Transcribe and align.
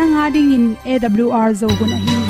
nanga 0.00 0.26
ding 0.34 0.52
in 0.56 0.66
awr 0.96 1.48
zo 1.62 1.68
gun 1.78 1.92
a 1.96 2.04
hi 2.04 2.29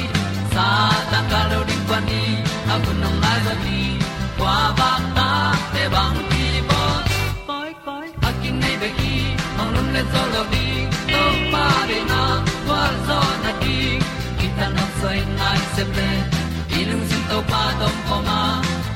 sa 0.55 0.67
ta 1.11 1.21
ka 1.31 1.41
lo 1.51 1.61
ding 1.69 1.85
quan 1.89 2.03
ni 2.07 2.23
a 2.73 2.75
bu 2.83 2.91
nong 3.03 3.19
lai 3.23 3.39
za 3.47 3.55
ni 3.65 3.81
kwa 4.39 4.57
ba 4.79 4.91
ta 5.17 5.31
te 5.75 5.83
bang 5.95 6.19
ki 6.31 6.47
bo 6.69 6.83
koi 7.49 7.71
koi 7.87 8.09
a 8.29 8.31
kin 8.43 8.55
nei 8.63 8.77
be 8.81 8.89
ki 8.99 9.15
ong 9.61 9.71
lum 9.75 9.89
le 9.95 10.03
zo 10.13 10.23
lo 10.35 10.43
đi 10.53 10.67
to 11.13 11.23
pa 11.53 11.67
de 11.89 11.99
na. 12.11 12.23
Kwa 12.67 12.83
zo 13.07 13.21
na 13.45 13.53
ki 13.63 13.79
ki 14.39 14.49
ta 14.59 14.67
na 14.77 14.85
sai 15.01 15.21
nai 15.39 15.61
se 15.75 15.85
đi 15.97 16.11
ilung 16.81 17.05
sin 17.09 17.23
to 17.31 17.39
pa 17.51 17.63
tom 17.81 17.97
ko 18.09 18.17
ma. 18.29 18.41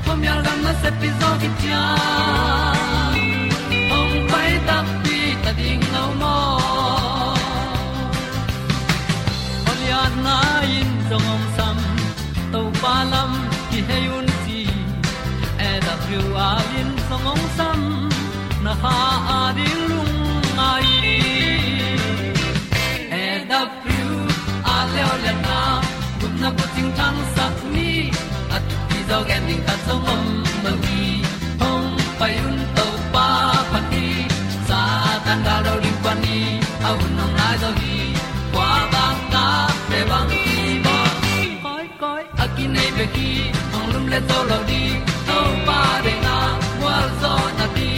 Pom 0.04 0.20
yal 0.28 0.40
gam 0.46 0.58
na 0.66 0.72
se 0.82 0.90
pi 1.00 1.08
zo 1.20 1.30
ki 1.40 1.48
ko 27.12 27.46
ting 27.58 27.72
ni 27.74 28.10
à, 28.50 28.56
at 28.56 28.62
ti 28.88 29.56
ta 29.66 29.74
song 29.86 30.04
om 30.14 30.24
mo 30.64 30.72
gi 30.84 31.02
hong 31.60 31.90
pai 32.18 32.34
un 32.48 32.58
to 32.76 32.86
pa 33.14 33.26
pa 33.72 33.80
ti 33.90 34.06
sa 34.68 34.80
tan 35.24 35.38
da 35.46 35.56
do 35.66 35.72
ri 35.84 35.92
pa 36.04 36.12
ni. 36.22 36.38
À, 36.88 36.90
a 36.90 37.08
nong 37.16 37.34
lai 37.38 37.54
do 37.62 37.70
gi 37.80 37.96
kwa 38.54 38.70
ba 38.92 39.04
ta 39.32 39.46
pe 39.88 39.98
bang 40.10 40.30
ki 40.44 40.58
bo 40.84 40.96
koi 41.64 41.86
koi 42.02 42.22
a 42.42 42.44
nei 42.74 42.90
be 42.96 43.06
ki 43.16 43.30
hong 43.72 43.88
à, 43.88 43.92
lum 43.92 44.04
le 44.12 44.20
to 44.28 44.38
lo 44.50 44.58
di 44.70 44.82
to 45.28 45.38
pa 45.66 45.80
de 46.04 46.14
na 46.26 46.36
wa 46.82 46.96
zo 47.20 47.34
na 47.58 47.66
ti. 47.76 47.90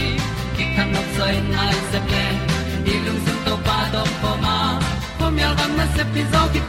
Ki 0.55 0.63
kan 0.75 0.87
nok 0.93 1.07
sai 1.17 1.35
nai 1.55 1.75
se 1.91 1.99
ple 2.07 2.25
ni 2.85 2.93
lung 3.05 3.21
sun 3.25 3.37
to 3.45 3.53
pa 3.67 3.77
do 3.93 4.01
po 4.21 4.31
ma. 4.43 4.57
Pom 5.19 5.35
yal 5.43 5.53
gam 5.59 5.71
na 5.79 5.85
se 5.95 6.03
pi 6.13 6.21
zo 6.31 6.41
ki 6.53 6.61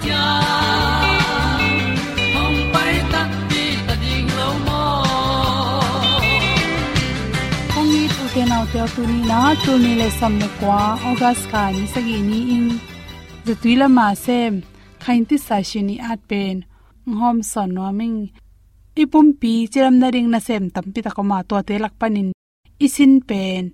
ni 8.57 8.63
tu 8.65 8.73
te 8.73 8.79
nau 8.79 8.89
te 8.89 8.95
tu 8.95 9.03
ni 9.13 9.19
na 9.29 9.39
tu 9.65 9.73
ni 9.85 9.93
le 10.01 10.09
sam 10.19 10.35
ne 10.41 10.49
kwa 10.59 10.79
august 11.09 11.45
ka 11.53 11.63
ni 11.77 11.83
sagi 11.93 12.19
ni 12.29 12.39
in 12.57 12.67
the 13.45 13.55
tuila 13.61 13.87
ma 13.97 14.07
sem 14.25 14.55
khain 15.03 15.23
ti 15.29 15.37
sa 15.47 15.57
shi 15.69 15.81
ni 15.89 15.97
at 16.11 16.21
pen 16.31 16.57
hom 17.21 17.39
son 17.51 17.71
no 17.77 17.85
ming 17.99 18.19
ipum 19.03 19.27
pi 19.41 19.53
chiram 19.73 19.97
na 20.01 20.09
ring 20.15 20.29
na 20.35 20.39
sem 20.49 20.65
tam 20.75 20.87
pi 20.95 21.01
ta 21.05 21.11
ko 21.17 21.23
ma 21.31 21.39
to 21.49 21.57
te 21.69 21.75
lak 21.85 21.95
panin 22.01 22.29
isin 22.85 23.15
pen 23.29 23.65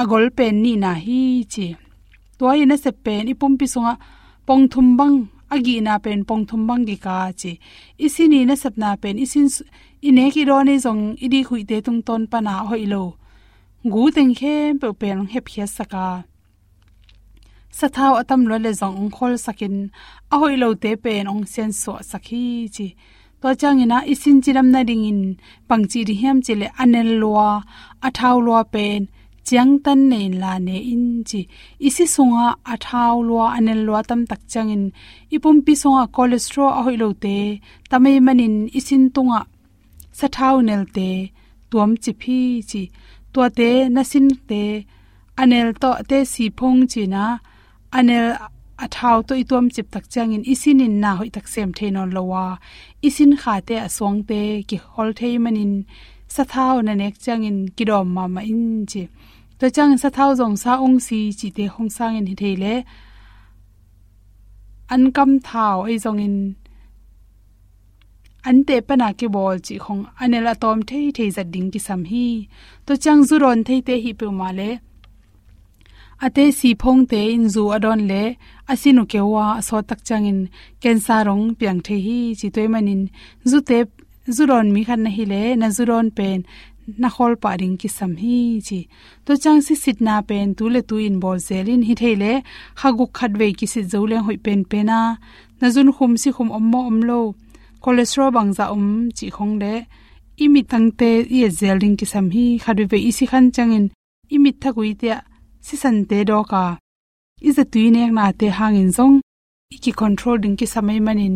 agol 0.00 0.24
pen 0.38 0.54
ni 0.64 0.72
na 0.84 0.92
hi 1.04 1.20
chi 1.52 1.66
to 2.38 2.44
ina 2.62 2.76
se 2.84 2.90
pen 3.04 3.24
ipum 3.32 3.52
pi 3.60 3.66
sunga 3.74 3.94
pong 4.46 4.64
thum 4.72 4.88
bang 4.98 5.16
agi 5.54 5.76
na 5.86 5.94
pen 6.04 6.20
pong 6.28 6.44
thum 6.48 6.62
bang 6.68 6.82
gi 6.88 6.96
ka 7.04 7.16
chi 7.40 7.52
isini 8.06 8.40
na 8.48 8.54
sap 8.62 8.74
na 8.82 8.88
pen 9.02 9.16
isin 9.24 9.46
ine 10.08 10.24
ki 10.34 10.42
ro 10.50 10.56
ni 10.68 10.74
zong 10.84 11.02
idi 11.24 11.40
khui 11.48 11.62
te 11.68 11.76
tung 11.86 12.00
ton 12.06 12.22
pa 12.30 12.38
na 12.46 12.54
hoi 12.70 12.86
lo 12.94 13.04
gu 13.84 14.10
teng 14.16 14.34
khem 14.38 14.78
pe 14.80 14.88
pen 15.00 15.18
hep 15.32 15.44
khia 15.52 15.66
saka. 15.76 16.06
Sathau 17.78 18.12
atam 18.20 18.42
lo 18.50 18.56
le 18.64 18.70
zong 18.80 18.96
ong 19.00 19.12
khol 19.16 19.34
sakin. 19.44 19.76
A 20.32 20.34
hoi 20.40 20.56
lo 20.62 20.68
te 20.82 20.90
pen 21.04 21.24
ong 21.32 21.44
sen 21.52 21.70
so 21.82 21.92
sakhi 22.10 22.44
chi. 22.74 22.86
To 23.40 23.48
chang 23.60 23.80
ina 23.84 23.98
isin 24.12 24.36
chiram 24.44 24.68
na 24.74 24.80
ding 24.88 25.04
in. 25.10 25.20
Pangchi 25.68 26.00
ri 26.08 26.14
hem 26.22 26.38
chile 26.46 26.68
anel 26.82 27.10
lwa 27.22 27.48
athau 28.06 28.36
lwa 28.46 28.60
pen 28.74 29.00
chiang 29.46 29.72
tan 29.84 30.00
nei 30.10 30.28
la 30.42 30.52
ne 30.66 30.76
in 30.92 31.06
chi. 31.28 31.40
Isi 31.86 32.04
sunga 32.14 32.46
athau 32.72 33.16
lwa 33.28 33.44
anel 33.56 33.80
lwa 33.86 34.00
tam 34.08 34.20
tak 34.30 34.42
chang 34.52 34.70
in. 34.76 34.84
Ipum 35.34 35.56
pi 35.66 35.72
sunga 35.82 36.02
cholesterol 36.14 36.72
a 36.78 36.80
hoi 36.86 36.96
lo 37.02 37.08
te. 37.24 37.36
Tamai 37.90 38.16
manin 38.26 38.56
isin 38.78 39.04
tunga 39.14 39.40
sathau 40.18 40.56
nel 40.68 40.84
te. 40.96 41.08
Tuam 41.70 41.90
chi 42.02 42.12
phi 42.20 42.38
chi 42.70 42.82
to 43.32 43.48
te 43.58 43.70
nasin 43.94 44.28
te, 44.48 44.62
anel 45.42 45.68
to 45.82 45.90
te 46.10 46.18
si 46.32 46.44
phong 46.58 46.80
chi 46.92 47.02
na, 47.14 47.24
anel 47.98 48.26
athau 48.84 49.18
to 49.28 49.34
itom 49.42 49.66
chip 49.74 49.86
tak 49.94 50.04
changin 50.12 50.44
isin 50.52 50.80
in 50.86 51.00
na 51.02 51.10
hoi 51.18 51.30
tak 51.36 51.46
sem 51.54 51.70
theinon 51.78 52.10
lowa 52.16 52.44
isin 53.08 53.32
kha 53.40 53.54
te 53.68 53.74
aswang 53.86 54.20
te, 54.28 54.40
ki 54.68 54.76
hol 54.92 55.10
thei 55.18 55.34
manin 55.44 55.72
sathau 56.34 56.76
na 56.86 56.92
nek 57.00 57.14
changin 57.24 57.58
kidom 57.76 58.06
ma 58.16 58.24
ma 58.34 58.40
in 58.52 58.86
chi. 58.90 59.02
To 59.58 59.66
chang 59.76 59.94
sathau 60.02 60.30
jong 60.38 60.56
sa 60.62 60.72
ong 60.84 60.98
si 61.06 61.20
chi 61.38 61.48
te 61.56 61.64
hong 61.74 61.90
sang 61.96 62.14
in 62.18 62.26
hi 62.30 62.34
theile 62.40 62.74
an 64.94 65.02
kam 65.16 65.30
thau 65.48 65.76
ai 65.88 65.96
jong 66.04 66.20
in 66.26 66.36
te 68.68 68.76
pana 68.88 69.08
ke 69.18 69.26
bol 69.34 69.56
chi 69.66 69.74
khong. 69.84 70.02
Anela 70.22 70.54
tom 70.62 70.78
thei 70.88 71.06
thei 71.16 71.30
za 71.36 71.42
ding 71.54 71.70
ki 71.72 71.80
sam 71.86 72.00
hi. 72.10 72.26
To 72.86 72.92
chang 73.02 73.22
zu 73.28 73.34
ron 73.42 73.60
thei 73.66 73.80
te 73.86 73.94
hi 74.04 74.12
pe 74.20 74.26
ma 74.40 74.48
le. 74.58 74.70
Ate 76.26 76.44
si 76.58 76.70
phong 76.80 77.02
te 77.10 77.20
in 77.34 77.44
zu 77.54 77.62
adon 77.76 78.00
le. 78.10 78.22
Asinu 78.72 79.02
kewa 79.12 79.44
so 79.66 79.76
tak 79.88 80.00
changin 80.08 80.40
kensa 80.82 81.16
rong 81.26 81.44
piang 81.58 81.80
the 81.86 81.96
hi 82.06 82.18
chi 82.38 82.48
toy 82.54 82.66
manin 82.72 83.02
zu 83.50 83.58
te 83.68 83.78
zuron 84.36 84.66
mi 84.74 84.82
khan 84.88 85.00
na 85.04 85.10
hi 85.16 85.24
le. 85.32 85.42
Na 85.60 85.68
zuron 85.76 86.08
pen 86.18 86.38
na 87.02 87.08
khol 87.14 87.32
pa 87.42 87.50
ring 87.60 87.76
ki 87.80 87.88
sam 87.96 88.12
hi 88.22 88.38
chi. 88.66 88.80
To 89.26 89.32
chang 89.42 89.60
si 89.66 89.74
sit 89.82 89.98
na 90.06 90.14
pen 90.28 90.46
tu 90.58 90.64
le 90.74 90.80
tu 90.88 90.96
in 91.08 91.16
bol 91.22 91.38
zelin 91.48 91.82
hi 91.88 91.94
thele 92.02 92.32
khagu 92.80 93.04
khat 93.18 93.32
ve 93.40 93.48
ki 93.58 93.66
si 93.72 93.80
zo 93.92 94.00
le 94.10 94.16
hoi 94.26 94.38
pen 94.44 94.60
pena. 94.70 95.00
Na 95.60 95.66
zun 95.74 95.88
khum 95.96 96.12
si 96.22 96.28
khum 96.36 96.48
ommo 96.58 96.80
omlo 96.90 97.20
cholesterol 97.82 98.30
bang 98.36 98.50
za 98.56 98.64
um 98.76 98.86
chi 99.16 99.26
khong 99.36 99.54
le 99.62 99.72
imi 100.44 100.62
tangte 100.70 101.10
ye 101.38 101.46
zeling 101.58 101.96
ki 101.98 102.06
sam 102.12 102.26
hi 102.34 102.44
khadu 102.64 102.84
ve 102.90 102.98
isi 103.10 103.24
khan 103.30 103.46
changin, 103.54 103.86
imi 104.34 104.50
thagui 104.62 104.90
te 105.00 105.08
si 105.66 105.76
san 105.82 105.96
te 106.08 106.18
do 106.28 106.38
ka. 106.50 106.64
Is 107.48 107.58
a 107.62 107.64
tuine 107.72 108.02
na 108.16 108.24
te 108.40 108.46
hangin 108.58 108.90
zong, 108.96 109.16
iki 109.74 109.92
control 110.00 110.36
ding 110.42 110.56
ki 110.60 110.66
samai 110.74 110.98
manin. 111.06 111.34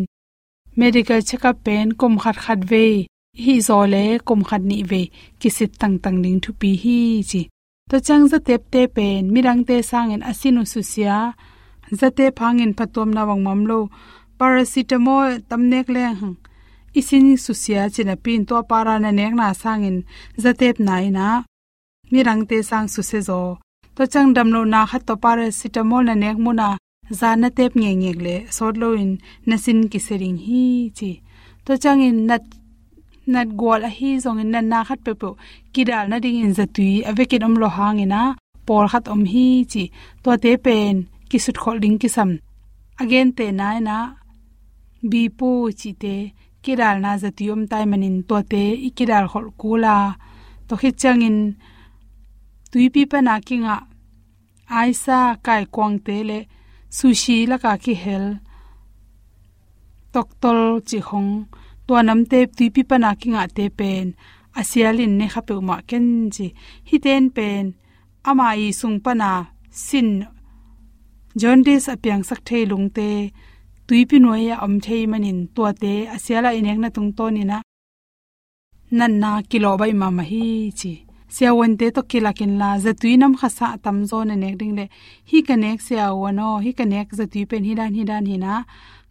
Medical 0.79 1.21
checkup 1.27 1.57
pen 1.65 1.87
kom 1.99 2.13
khat 2.23 2.37
khat 2.43 2.59
ve, 2.71 2.83
hi 3.43 3.53
zole 3.67 4.03
kom 4.27 4.41
khat 4.49 4.61
ni 4.69 4.77
ve 4.91 5.01
ki 5.39 5.49
sit 5.57 5.71
tang 5.79 5.95
tang 6.03 6.17
ding 6.23 6.39
thu 6.43 6.51
pi 6.59 6.69
hi 6.83 6.97
chi. 7.29 7.41
To 7.89 7.97
chang 8.07 8.25
za 8.31 8.37
tep 8.47 8.61
te 8.73 8.81
pen 8.95 9.21
mirang 9.33 9.61
te 9.67 9.75
sangin 9.89 10.23
asinu 10.31 10.63
susia 10.71 11.17
za 11.99 12.07
te 12.17 12.25
phangin 12.37 12.73
patom 12.77 13.09
na 13.15 13.21
wang 13.29 13.43
mam 13.47 13.61
lo 13.69 13.79
paracetamol 14.43 15.29
tamnek 15.49 15.87
le 15.95 16.01
hang. 16.19 16.37
Isin 16.99 17.27
susia 17.45 17.83
china 17.93 18.15
pin 18.23 18.41
to 18.47 18.55
para 18.69 18.95
na 19.03 19.11
nek 19.19 19.33
na 19.39 19.47
sangin 19.61 19.97
zatep 20.43 20.75
nai 20.87 21.07
na. 21.17 21.27
Mirang 22.11 22.43
te 22.49 22.57
sang 22.69 22.87
suse 22.93 23.19
zo. 23.27 23.41
To 23.95 24.03
chang 24.13 24.29
damlo 24.35 24.61
na 24.73 24.81
khat 24.89 25.03
to 25.07 25.15
paracetamol 25.23 26.03
na 26.07 26.15
nek 26.23 26.37
muna 26.43 26.67
za 27.19 27.29
na 27.41 27.49
tep 27.57 27.71
nge 27.81 27.91
nge 28.01 28.13
le. 28.25 28.35
Sot 28.55 28.75
lo 28.81 28.89
in 29.03 29.11
nasin 29.47 29.79
ki 29.91 29.99
sering 30.07 30.37
hi 30.45 30.63
chi. 30.97 31.11
To 31.65 31.71
chang 31.83 32.01
in 32.07 32.17
nat 32.29 32.43
nat 33.33 33.49
gol 33.61 33.81
a 33.89 33.91
hi 33.97 34.09
zong 34.23 34.39
in 34.43 34.49
na 34.53 34.59
na 34.71 34.79
khat 34.87 34.99
pe 35.05 35.13
pe. 35.21 35.29
Kidal 35.73 36.05
na 36.09 36.17
ding 36.23 36.39
in 36.45 36.53
zatui. 36.57 36.91
Avekit 37.09 37.45
om 37.47 37.55
lo 37.61 37.67
hang 37.77 37.99
ina. 38.05 38.23
Por 38.67 38.85
khat 38.91 39.05
om 39.13 39.23
hi 39.31 39.47
chi. 39.71 39.83
To 40.23 40.29
te 40.43 40.51
pen 40.65 40.95
ki 41.29 41.37
sut 41.45 41.57
khol 41.61 41.77
ding 41.83 41.97
ki 42.01 42.09
sam 42.15 42.29
again 43.01 43.29
te 43.37 43.45
na 43.59 43.69
na 43.89 43.97
bipo 45.11 45.49
chi 45.79 45.91
te 46.03 46.15
kiral 46.63 46.97
na 47.03 47.11
zatium 47.21 47.61
tai 47.71 47.85
manin 47.91 48.17
to 48.29 48.35
te 48.51 48.63
ikiral 48.87 49.25
khol 49.31 49.47
kula 49.61 49.95
to 50.67 50.73
hi 50.81 50.89
changin 51.01 51.37
tuipi 52.71 53.01
pa 53.11 53.19
na 53.27 53.35
kinga 53.47 53.75
aisa 54.79 55.19
kai 55.45 55.63
kwang 55.73 55.95
te 56.05 56.15
le 56.29 56.39
sushi 56.97 57.37
la 57.49 57.55
ka 57.63 57.71
ki 57.83 57.93
hel 58.03 58.25
toktol 60.13 60.61
chi 60.89 60.99
khong 61.07 61.31
to 61.87 61.93
nam 62.07 62.21
te 62.31 62.39
tuipi 62.55 62.81
pa 62.89 62.95
na 63.03 63.09
kinga 63.21 63.43
te 63.57 63.65
pen 63.79 64.07
asialin 64.59 65.13
ne 65.19 65.25
khape 65.33 65.55
ma 65.67 65.77
ken 65.89 66.05
ji 66.33 66.47
hi 66.89 66.97
ten 67.05 67.25
pen. 67.37 67.65
Ama 68.29 68.47
i 68.65 68.67
sung 68.79 68.97
pa 69.05 69.11
na 69.21 69.31
sin. 69.85 70.09
Jaundice 71.39 71.89
apyang 71.93 72.23
sak 72.29 72.39
thei 72.47 72.63
lung 72.71 72.87
te 72.97 73.07
tuipi 73.93 74.17
noya 74.19 74.55
om 74.65 74.73
thei 74.85 75.03
manin 75.11 75.39
to 75.55 75.63
te 75.81 75.93
asiala 76.15 76.49
inek 76.59 76.79
na 76.81 76.89
tung 76.95 77.11
to 77.17 77.25
ni 77.35 77.43
na 77.49 77.57
nan 78.97 79.13
na 79.21 79.29
kilo 79.49 79.71
bai 79.81 79.93
ma 80.01 80.07
ma 80.17 80.23
hi 80.31 80.45
chi 80.79 80.93
sia 81.35 81.49
won 81.57 81.73
te 81.79 81.85
to 81.95 82.01
kila 82.11 82.31
kin 82.39 82.53
la, 82.61 82.69
za 82.83 82.91
tuinam 83.01 83.33
khasa 83.39 83.67
tam 83.83 83.97
zo 84.09 84.19
na 84.29 84.35
nek 84.43 84.55
ding 84.59 84.73
le 84.79 84.85
hi 85.29 85.37
kanek 85.47 85.79
sia 85.87 86.05
wano, 86.21 86.49
hi 86.65 86.71
kanek 86.79 87.07
za 87.17 87.25
tui 87.31 87.43
pen 87.49 87.63
hi 87.67 87.73
dan 87.79 87.91
hi 87.97 88.03
dan 88.09 88.25
hi 88.31 88.37
na 88.45 88.53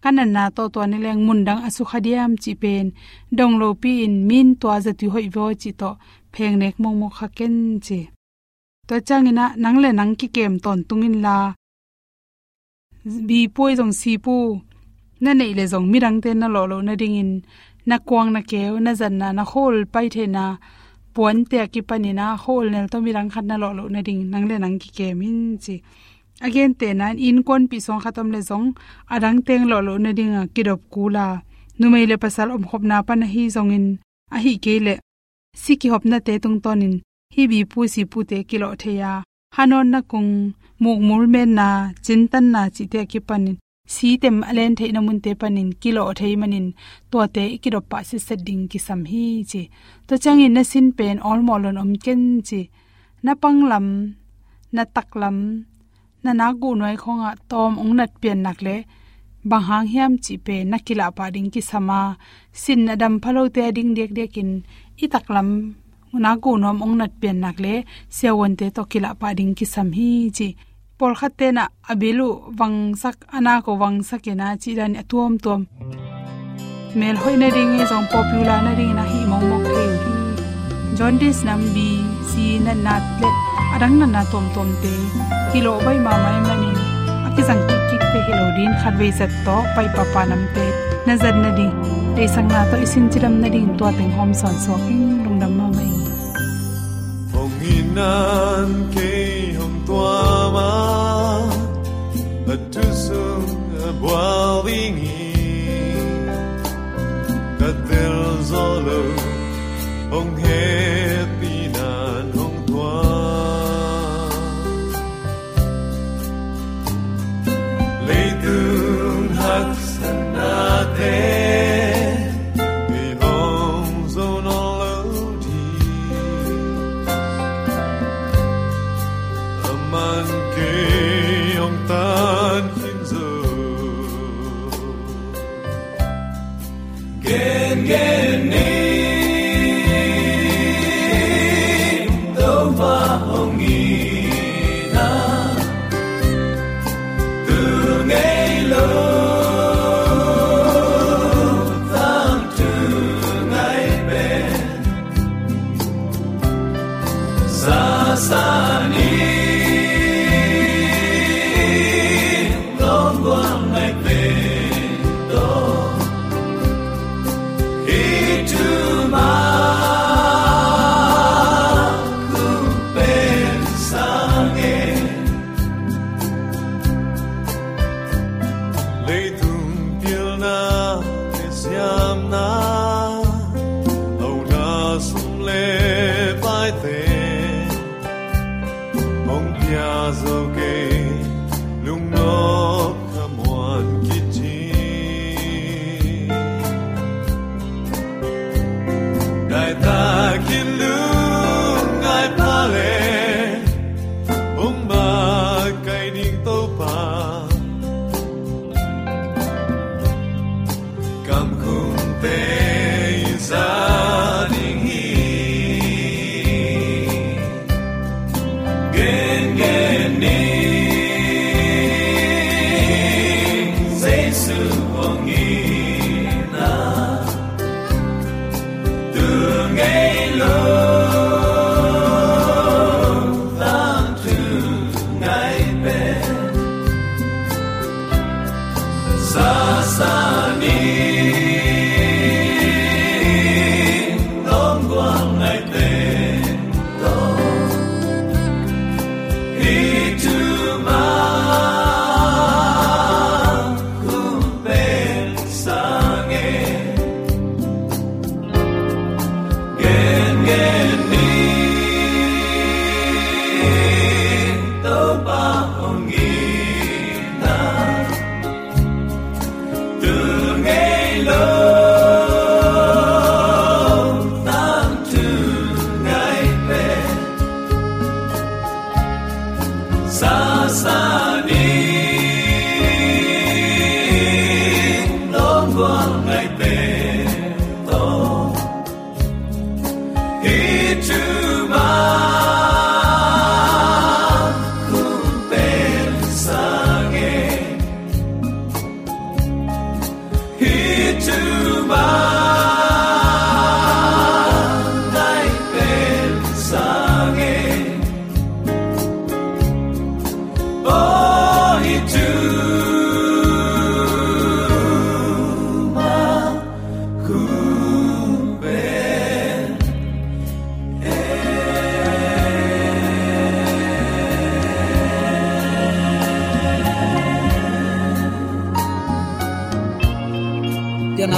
kanan 0.02 0.30
na 0.36 0.42
to 0.56 0.64
to 0.74 0.80
ni 0.90 0.98
leng 1.04 1.20
mundang 1.26 1.60
asu 1.68 1.82
khadiam 1.90 2.32
chi 2.42 2.52
pen. 2.62 2.86
Dong 3.38 3.54
lo 3.60 3.68
pi 3.82 3.92
in 4.06 4.14
min 4.28 4.48
to 4.60 4.68
za 4.84 4.92
tui 4.98 5.08
hoi 5.14 5.26
vo 5.34 5.44
chi 5.62 5.70
to 5.80 5.90
pheng 6.34 6.56
nek 6.62 6.74
mong 6.82 6.96
mo 7.00 7.08
kha 7.16 7.26
ken 7.36 7.54
chi. 7.86 8.00
To 8.88 8.94
changina 9.06 9.44
nang 9.62 9.78
le 9.82 9.90
nang 9.98 10.12
ki 10.20 10.26
kem 10.36 10.54
ton 10.64 10.78
tungin 10.88 11.16
la. 11.24 11.36
Bi 13.28 13.38
poi 13.54 13.72
jong 13.78 13.94
si 14.00 14.14
pu 14.26 14.36
na 15.22 15.30
nei 15.38 15.52
le 15.58 15.64
zong 15.72 15.86
mirang 15.92 16.18
te 16.24 16.30
na 16.34 16.46
lo 16.54 16.62
lo 16.70 16.78
na 16.86 16.94
ding 17.00 17.16
in, 17.22 17.32
na 17.88 17.96
kwang 18.08 18.30
na 18.34 18.40
keu, 18.50 18.72
na 18.84 18.92
zan 19.00 19.14
na 19.20 19.28
na 19.36 19.44
hol 19.52 19.76
pai 19.92 20.06
the 20.14 20.24
na 20.36 20.44
puan 21.14 21.38
te 21.50 21.58
ki 21.72 21.80
panina 21.88 22.26
hol 22.44 22.66
nel 22.72 22.86
to 22.92 22.98
mirang 23.06 23.30
khat 23.32 23.44
na 23.50 23.56
lo 23.62 23.68
lo 23.78 23.84
na 23.94 24.00
ding 24.06 24.22
nang 24.32 24.44
le 24.50 24.56
nang 24.58 24.76
ki 24.82 24.90
ke 24.98 25.08
min 25.20 25.38
chi. 25.62 25.76
Again 26.46 26.72
te 26.80 26.88
nan 27.00 27.16
in 27.28 27.38
kon 27.46 27.62
pi 27.70 27.78
song 27.86 28.00
khatom 28.04 28.28
le 28.34 28.40
zong, 28.50 28.68
arang 29.14 29.38
teng 29.46 29.64
lo 29.70 29.78
lo 29.86 29.94
na 30.04 30.10
ding 30.18 30.34
a 30.40 30.42
kirop 30.54 30.80
kula 30.92 31.26
numei 31.78 32.04
le 32.10 32.16
pasal 32.22 32.48
om 32.56 32.64
khop 32.68 32.82
na 32.90 32.96
pa 33.06 33.14
na 33.20 33.26
hi 33.34 33.42
zong 33.56 33.72
in, 33.76 33.86
a 34.36 34.38
hi 34.44 34.52
ke 34.64 34.74
le. 34.86 34.94
Si 35.62 35.72
ki 35.80 35.88
hop 35.92 36.04
na 36.10 36.18
te 36.26 36.32
tung 36.42 36.58
tonin 36.64 36.94
hi 37.34 37.42
bi 37.50 37.58
pu 37.70 37.80
si 37.92 38.02
pu 38.10 38.18
te 38.30 38.38
kilo 38.48 38.68
theya 38.82 39.12
hanon 39.56 39.86
na 39.92 40.00
kung, 40.10 40.32
muk 40.82 40.98
mul 41.08 41.24
men 41.34 41.50
na 41.58 41.68
chintan 42.04 42.46
na 42.54 42.60
chi 42.74 42.84
te 42.92 43.00
ki 43.10 43.20
panin 43.28 43.56
si 43.94 44.08
tem 44.22 44.36
alen 44.50 44.72
theina 44.78 45.00
mun 45.06 45.18
te 45.24 45.30
panin, 45.40 45.70
kilo 45.82 46.02
thei 46.18 46.34
manin 46.40 46.66
to 47.10 47.18
te 47.34 47.44
kilo 47.62 47.80
pa 47.90 47.98
se 48.08 48.16
setting 48.26 48.62
ki 48.70 48.78
sam 48.86 49.00
hi 49.10 49.24
chi. 49.50 49.62
To 50.06 50.14
changin 50.22 50.52
na 50.56 50.62
sin 50.70 50.86
pen 50.98 51.16
all 51.28 51.40
molon 51.48 51.80
om 51.82 51.92
ken 52.04 52.22
chi. 52.48 52.60
Na 53.24 53.32
panglam 53.42 53.86
na 54.74 54.82
taklam 54.94 55.36
na 56.24 56.30
na 56.40 56.46
gu 56.60 56.68
noi 56.80 56.96
khonga 57.02 57.30
tom 57.50 57.72
ong 57.82 57.94
nat 57.98 58.12
pian 58.20 58.40
nak 58.46 58.58
le. 58.66 58.76
Bang 59.50 59.64
hang 59.68 59.86
hiam 59.92 60.12
chi 60.24 60.34
pe 60.46 60.56
nakila 60.70 61.06
pa 61.16 61.24
ding 61.34 61.50
ki 61.54 61.62
sama 61.70 62.00
sin 62.62 62.80
adam 62.94 63.14
phalo 63.22 63.42
te 63.56 63.64
ding 63.76 63.90
dek 63.98 64.10
dekin 64.18 64.50
i 65.04 65.06
taklam 65.14 65.48
na 66.24 66.30
gu 66.42 66.50
nom 66.62 66.78
ong 66.84 66.96
nat 67.00 67.12
pian 67.20 67.38
nak 67.44 67.56
le. 67.64 67.74
Sewon 68.16 68.52
te 68.58 68.66
to 68.76 68.82
kila 68.92 69.10
pa 69.20 69.28
ding 69.38 69.52
ki 69.58 69.66
sam 69.74 69.88
hi 69.98 70.10
chi 70.36 70.48
por 71.02 71.14
khatte 71.18 71.50
na 71.50 71.64
abilu, 71.90 72.28
wangsak 72.58 73.18
ana 73.36 73.58
ko 73.64 73.74
wangsakena 73.82 74.54
chi 74.62 74.70
dan 74.78 74.94
atuam 75.02 75.34
tom 75.44 75.60
mel 76.98 77.16
hoina 77.22 77.48
ring 77.56 77.72
e 77.82 77.84
jong 77.90 78.06
popular 78.14 78.58
na 78.66 78.72
ring 78.78 78.94
e, 78.94 78.98
na 78.98 79.04
hi 79.10 79.20
mong 79.30 79.46
mok 79.50 79.64
the 79.74 79.84
hi 80.02 80.14
jaundice 80.98 81.42
nam 81.48 81.62
bi 81.74 81.88
si 82.30 82.44
na 82.66 82.74
nat 82.86 83.02
le, 83.22 83.30
adang 83.74 83.96
na 84.00 84.06
na 84.14 84.22
tom 84.32 84.46
tom 84.54 84.70
te. 84.82 84.94
Kilo 85.50 85.72
bai 85.84 85.98
ma 86.06 86.14
mai 86.22 86.38
mani 86.46 86.70
aki 87.26 87.42
sang 87.48 87.62
ki 87.66 87.76
ki 87.88 87.96
te 88.12 88.18
hello 88.26 88.46
din, 88.56 88.72
khat 88.80 88.94
ve 89.00 89.08
sat 89.18 89.32
to, 89.44 89.56
pai 89.74 89.86
pa 89.96 90.04
pa 90.14 90.22
nam 90.30 90.42
te. 90.54 90.66
Na 91.06 91.14
zan 91.22 91.36
na 91.42 91.50
ding 91.58 91.74
te 92.14 92.30
sang 92.34 92.48
na 92.54 92.62
to 92.70 92.76
isin 92.84 93.04
chiram 93.12 93.34
na 93.42 93.48
ding 93.54 93.70
to 93.78 93.86
teng 93.98 94.12
hom 94.16 94.30
son 94.40 94.54
so 94.64 94.74
king 94.86 95.04
lung 95.24 95.38
dam 95.42 95.52
ma 95.58 95.66
mai. 95.76 95.92
Phong 97.32 97.54
hinan 97.60 98.70
ke 98.94 99.41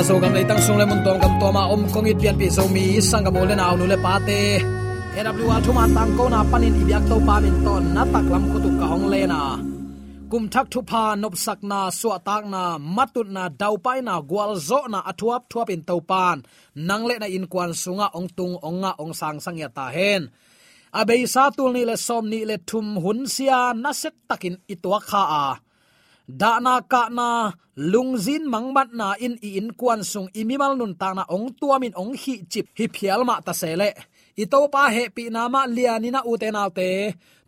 so 0.05 0.21
gam 0.21 0.37
leitang 0.37 0.61
sung 0.61 0.77
le 0.77 0.85
mun 0.85 1.01
tong 1.01 1.17
gam 1.17 1.33
to 1.41 1.49
ma 1.49 1.63
om 1.73 1.83
kong 1.89 2.05
it 2.13 2.21
pian 2.21 2.37
pi 2.37 2.47
so 2.57 2.69
mi 2.69 3.01
sang 3.01 3.25
gam 3.25 3.37
le 3.51 3.55
naw 3.57 3.73
nu 3.81 3.85
le 3.93 3.97
pa 4.05 4.21
te 4.27 4.41
AW 5.17 5.49
a 5.55 5.57
thuma 5.65 5.85
tang 5.97 6.13
ko 6.17 6.25
na 6.29 6.41
panin 6.51 6.77
ibyak 6.83 7.05
to 7.09 7.17
pa 7.27 7.35
min 7.41 7.57
ton 7.65 7.85
na 7.97 8.03
tak 8.13 8.27
lam 8.33 8.45
ko 8.53 8.57
tu 8.65 8.71
ka 8.81 8.87
hong 8.93 9.07
le 9.13 9.21
na 9.33 9.41
kum 10.35 10.51
thak 10.55 10.67
thu 10.73 10.81
pa 10.91 11.03
nop 11.23 11.35
sak 11.45 11.61
na 11.71 11.81
so 12.01 12.11
tak 12.29 12.43
na 12.55 12.63
matut 12.97 13.29
na, 13.37 13.45
dau 13.61 13.75
pai 13.85 13.99
na, 14.09 14.15
gwal 14.31 14.53
zo 14.69 14.81
na, 14.93 14.99
athuap 15.11 15.43
thuap 15.51 15.69
in 15.75 15.83
to 15.89 15.97
pan, 16.11 16.39
nang 16.89 17.05
le 17.09 17.15
na 17.23 17.29
in 17.37 17.47
kwan 17.53 17.71
sunga, 17.83 18.07
ong 18.19 18.29
tung, 18.37 18.55
ong 18.67 18.79
nga, 18.83 18.93
ong 19.03 19.15
sang 19.21 19.39
sang 19.45 19.59
ya 19.63 19.69
ta 19.77 19.87
hen. 19.97 20.23
Abei 21.01 21.23
sa 21.35 21.43
tul 21.57 21.71
ni 21.75 21.83
le 21.91 21.97
som 22.07 22.25
ni 22.33 22.41
le 22.51 22.57
thum 22.69 22.87
hun 23.03 23.21
sia, 23.35 23.61
na 23.83 23.91
set 24.01 24.17
takin 24.29 24.57
itwa 24.73 24.99
kha 25.09 25.23
a. 25.45 25.47
Da 26.41 26.53
na 26.65 26.75
ka 26.93 27.03
na 27.19 27.29
lungzin 27.93 28.45
mangbat 28.53 28.91
na 28.99 29.09
in 29.25 29.35
i 29.47 29.51
in 29.61 29.71
kwan 29.81 30.03
sung 30.11 30.29
imimal 30.41 30.73
nun 30.79 30.95
ta 31.01 31.09
na 31.17 31.25
ong 31.35 31.49
tuamin 31.59 31.95
ong 32.03 32.13
hi 32.23 32.35
chip, 32.51 32.67
hi 32.79 32.87
phial 32.95 33.21
ma 33.29 33.35
ta 33.47 33.53
sele 33.61 33.91
i 34.43 34.45
to 34.53 34.59
he 34.95 35.05
pi 35.15 35.25
na 35.35 35.43
ma 35.55 35.63
lianina 35.77 36.21
u 36.31 36.33
te 36.43 36.49
te 36.79 36.89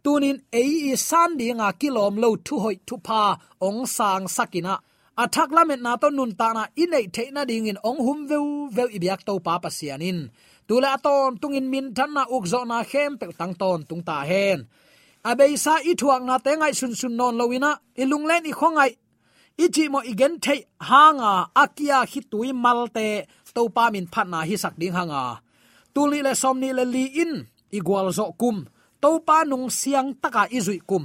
tunin 0.06 0.38
ei 0.60 0.72
i 0.92 0.94
san 1.08 1.30
di 1.38 1.46
nga 1.58 1.68
kilom 1.80 2.14
lo 2.22 2.28
thu 2.46 2.54
hoi 2.64 2.76
thu 2.88 2.96
pa 3.06 3.22
ong 3.66 3.80
sang 3.96 4.24
sakina. 4.36 4.74
Athak 5.22 5.50
lamet 5.56 5.80
na 5.86 5.92
to 6.02 6.08
nun 6.16 6.32
ta 6.40 6.48
na 6.56 6.62
inei 6.82 7.06
the 7.14 7.24
na 7.34 7.42
ding 7.50 7.66
in 7.70 7.78
ong 7.88 8.00
hum 8.06 8.20
veu 8.30 8.46
veu 8.76 8.88
i 8.96 8.98
biak 9.02 9.20
to 9.28 9.34
pa 9.46 9.54
pasianin 9.64 10.18
tula 10.66 10.92
ton 11.04 11.30
tungin 11.40 11.66
min 11.72 11.86
than 11.96 12.10
na 12.16 12.22
ukzo 12.36 12.60
na 12.70 12.78
khem 12.90 13.12
pe 13.20 13.26
tang 13.38 13.54
ton 13.60 13.80
tung 13.88 14.02
ta 14.08 14.16
hen. 14.30 14.58
Abeisa 15.30 15.74
i 15.90 15.92
thuak 16.00 16.22
na 16.28 16.34
te 16.44 16.52
ngai 16.60 16.74
sun 16.80 16.92
sun 17.00 17.14
non 17.18 17.34
lowina 17.40 17.70
ilung 18.02 18.26
len 18.30 18.44
i 18.50 18.52
khongai 18.58 18.92
ichi 19.64 19.84
mo 19.92 20.00
igen 20.12 20.34
thei 20.44 20.60
hanga 20.88 21.32
akia 21.62 21.98
hi 22.10 22.20
tui 22.30 22.48
malte 22.64 23.06
to 23.54 23.62
pa 23.76 23.84
min 23.94 24.06
phat 24.12 24.26
na 24.32 24.38
hi 24.48 24.54
sak 24.62 24.74
ding 24.80 24.96
hanga 24.98 25.22
tuli 25.94 26.18
le 26.26 26.32
somni 26.42 26.70
le 26.78 26.84
li 26.94 27.04
in 27.22 27.32
igwal 27.76 28.08
zo 28.18 28.26
kum 28.42 28.58
to 29.02 29.20
pa 29.22 29.44
nung 29.44 29.68
siang 29.70 30.16
taka 30.16 30.48
izui 30.50 30.80
kum. 30.82 31.04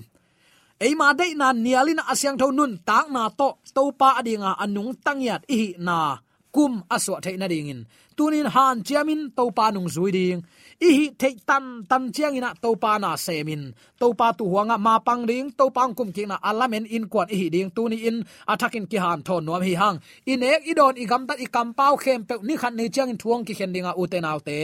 Eima 0.81 1.13
de 1.13 1.37
na 1.37 1.53
nialin 1.53 2.01
asyang 2.09 2.37
tho 2.41 2.49
nun 2.49 2.81
tak 2.81 3.13
na 3.13 3.29
to 3.29 3.61
to 3.69 3.93
pa 3.93 4.17
adinga 4.17 4.57
anung 4.57 4.97
tangyat 4.97 5.45
ihi 5.45 5.77
na 5.77 6.17
kum 6.49 6.81
aswa 6.89 7.21
theina 7.21 7.45
dingin. 7.45 7.85
Tunin 8.17 8.49
han 8.49 8.81
chiamin 8.81 9.29
to 9.37 9.53
pa 9.53 9.69
nung 9.69 9.85
zui 9.85 10.11
ding 10.11 10.41
i 10.81 10.89
hi 10.97 11.05
thei 11.21 11.35
tan 11.49 11.65
tan 11.89 12.03
chiang 12.15 12.35
ina 12.39 12.49
to 12.63 12.69
pa 12.83 12.91
na 13.03 13.11
semin 13.25 13.63
to 13.99 14.07
pa 14.19 14.27
tu 14.37 14.43
huanga 14.51 14.77
ma 14.85 14.93
pang 15.07 15.23
ding 15.29 15.47
to 15.59 15.65
pang 15.77 15.91
kum 15.97 16.09
ki 16.15 16.23
na 16.31 16.35
alamen 16.49 16.85
in 16.95 17.05
kwat 17.11 17.27
i 17.33 17.35
hi 17.41 17.47
ding 17.55 17.69
tuni 17.75 17.97
in 18.09 18.17
athakin 18.51 18.85
ki 18.91 18.97
han 19.03 19.19
thon 19.27 19.41
nuam 19.45 19.61
hi 19.67 19.73
hang. 19.81 19.97
In 20.31 20.41
ek 20.53 20.61
i 20.71 20.73
don 20.79 20.95
i 21.03 21.05
gam 21.11 21.23
ta 21.29 21.33
i 21.45 21.47
kam 21.55 21.67
pau 21.79 21.93
khem 22.03 22.19
pe 22.27 22.35
ni 22.47 22.55
khan 22.61 22.73
ni 22.79 22.85
chiang 22.93 23.09
in 23.13 23.19
thuang 23.21 23.41
ki 23.47 23.53
khen 23.59 23.71
dinga 23.75 23.93
uten 24.01 24.25
autte 24.31 24.59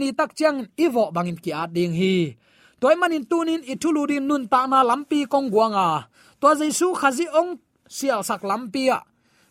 ni 0.00 0.08
tak 0.18 0.30
chiang 0.38 0.58
i 0.84 0.86
vo 0.94 1.04
bangin 1.14 1.38
ki 1.44 1.50
at 1.62 1.70
ding 1.76 1.94
hi. 2.00 2.16
Toy 2.80 2.94
manin 3.00 3.24
tunin 3.30 3.62
i 3.72 3.74
thulu 3.82 4.02
din 4.10 4.24
nun 4.28 4.44
ta 4.52 4.60
na 4.72 4.78
lampi 4.90 5.20
kong 5.32 5.48
guanga 5.54 5.88
to 6.40 6.48
jaisu 6.60 6.88
khazi 7.00 7.26
ong 7.40 7.50
sial 7.96 8.20
sak 8.28 8.42
lampi 8.50 8.84
a. 8.96 8.98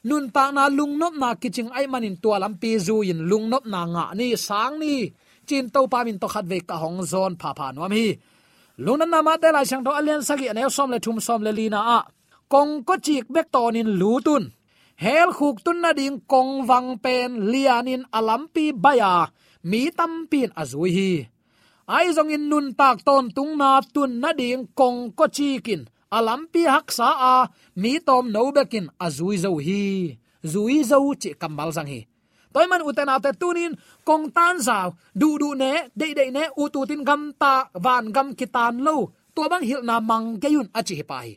Nun 0.10 0.26
ta 0.36 0.44
na 0.56 0.64
lung 0.78 0.94
nop 1.02 1.14
na 1.22 1.30
kiching 1.42 1.70
ai 1.78 1.86
manin 1.94 2.16
tua 2.24 2.38
lampi 2.44 2.72
zu 2.86 2.96
in 3.12 3.20
lung 3.30 3.46
nop 3.52 3.66
na 3.74 3.82
nga 3.94 4.06
ni 4.18 4.28
sang 4.48 4.76
ni 4.82 4.96
chin 5.48 5.66
to 5.74 5.82
pa 5.92 6.00
min 6.06 6.18
to 6.22 6.28
khat 6.34 6.46
ve 6.52 6.58
ka 6.70 6.76
hong 6.84 7.00
zon 7.12 7.34
pha 7.42 7.50
pha 7.58 7.68
nuam 7.76 7.94
hi. 7.98 8.08
Lunan 8.86 9.10
na 9.14 9.20
ma 9.28 9.34
te 9.42 9.50
lai 9.56 9.66
sang 9.70 9.84
to 9.86 9.92
alian 10.00 10.22
sagi 10.28 10.46
anel 10.52 10.70
som 10.78 10.90
le 10.94 11.00
thum 11.06 11.18
som 11.26 11.42
le 11.46 11.52
lina 11.60 11.80
a. 11.98 12.00
Kong 12.54 12.74
ko 12.88 12.96
chik 13.06 13.26
bek 13.34 13.48
ton 13.54 13.76
in 13.82 13.90
lutun 14.00 14.44
hel 15.04 15.30
khuk 15.38 15.58
tun 15.66 15.80
na 15.84 15.92
ding 16.00 16.18
kong 16.32 16.54
wang 16.70 16.90
pen 17.04 17.30
lianin 17.52 18.04
alampi 18.18 18.66
baya 18.84 19.14
mi 19.70 19.82
tam 19.98 20.14
pin 20.32 20.50
azui 20.62 20.92
hi. 20.98 21.12
Ai 21.96 22.08
zong 22.16 22.32
in 22.36 22.46
nun 22.50 22.68
tak 22.80 22.98
ton 23.08 23.26
tung 23.36 23.54
na 23.62 23.70
tun 23.94 24.12
na 24.22 24.30
ding 24.40 24.64
kong 24.80 25.00
ko 25.18 25.26
chikin 25.36 25.82
alampi 26.18 26.62
hak 26.74 26.88
sa 26.98 27.10
a. 27.34 27.36
Mi 27.82 27.94
tom 28.08 28.26
no 28.36 28.44
bekin 28.56 28.88
azui 29.06 29.36
zo 29.44 29.52
hi. 29.68 29.84
Zui 30.52 30.78
zo 30.90 30.98
chi 31.22 31.30
kambal 31.42 31.72
sang 31.76 31.90
hi 31.94 32.00
toy 32.54 32.66
man 32.72 32.82
uten 32.90 33.14
ate 33.16 33.32
tunin 33.42 33.74
kong 34.08 34.26
tan 34.36 34.56
zaw 34.68 34.88
du 35.20 35.30
du 35.42 35.50
ne 35.62 35.72
de 36.00 36.08
de 36.18 36.26
ne 36.36 36.44
u 36.62 36.64
tu 36.74 36.80
tin 36.90 37.02
gam 37.10 37.22
ta 37.42 37.54
van 37.86 38.06
gam 38.16 38.28
kitan 38.40 38.76
lo 38.88 38.96
to 39.36 39.42
bang 39.52 39.66
hil 39.70 39.82
na 39.90 39.96
mang 40.10 40.28
ke 40.42 40.50
yun 40.56 40.68
achi 40.80 41.04
pai 41.12 41.30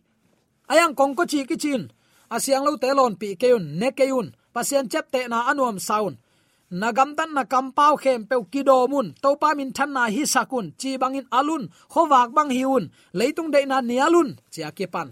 ayang 0.73 0.95
kong 0.99 1.15
ko 1.15 1.25
chi 1.31 1.45
ki 1.47 1.57
chin. 1.57 1.83
Asiang 2.31 2.65
lo 2.67 2.77
te 2.77 2.91
lon 2.99 3.15
pi 3.21 3.29
ke 3.41 3.47
yun 3.53 3.79
ne 3.79 3.91
ke 3.99 4.05
yun. 4.11 4.35
Pasien 4.55 4.89
chep 4.89 5.11
te 5.13 5.21
na 5.29 5.39
anuam 5.51 5.79
saun 5.79 6.15
nagam 6.71 7.15
tan 7.17 7.31
na 7.35 7.45
kampau 7.45 7.95
khem 8.03 8.27
pe 8.27 8.37
kido 8.53 8.89
mun. 8.91 9.15
To 9.23 9.37
pa 9.41 9.55
min 9.55 9.71
than 9.77 9.93
na 9.93 10.03
hi 10.15 10.23
sakun 10.35 10.67
chi 10.81 10.91
bangin 11.03 11.27
alun 11.39 11.63
khowak 11.93 12.29
bang 12.37 12.51
hiun 12.51 12.85
leitung 13.19 13.51
de 13.55 13.61
na 13.67 13.81
nialun 13.81 14.29
chia 14.53 14.71
ke 14.71 14.87
pan. 14.95 15.09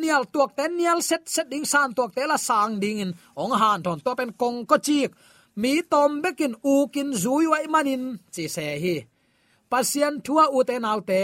Nial 0.00 0.24
tuak 0.32 0.50
ten 0.56 0.72
nial 0.78 1.00
set 1.08 1.22
set 1.34 1.46
ding 1.52 1.64
san 1.72 1.92
tuak 1.96 2.10
te 2.16 2.22
la 2.26 2.36
sang 2.36 2.80
ding 2.82 2.98
in. 3.04 3.12
Ong 3.36 3.52
han 3.60 3.82
thon 3.84 4.00
to 4.04 4.10
pen 4.18 4.30
kong 4.40 4.66
ko 4.70 4.76
chik 4.86 5.10
mi 5.60 5.72
tom 5.92 6.10
bekin 6.22 6.54
u 6.72 6.74
kin 6.94 7.10
zui 7.22 7.44
wai 7.52 7.66
manin, 7.74 8.04
chi 8.34 8.44
se 8.54 8.66
hi. 8.82 8.96
Pasian 9.70 10.14
thua 10.24 10.44
u 10.56 10.58
te 10.68 10.74
nau 10.84 10.98
te, 11.10 11.20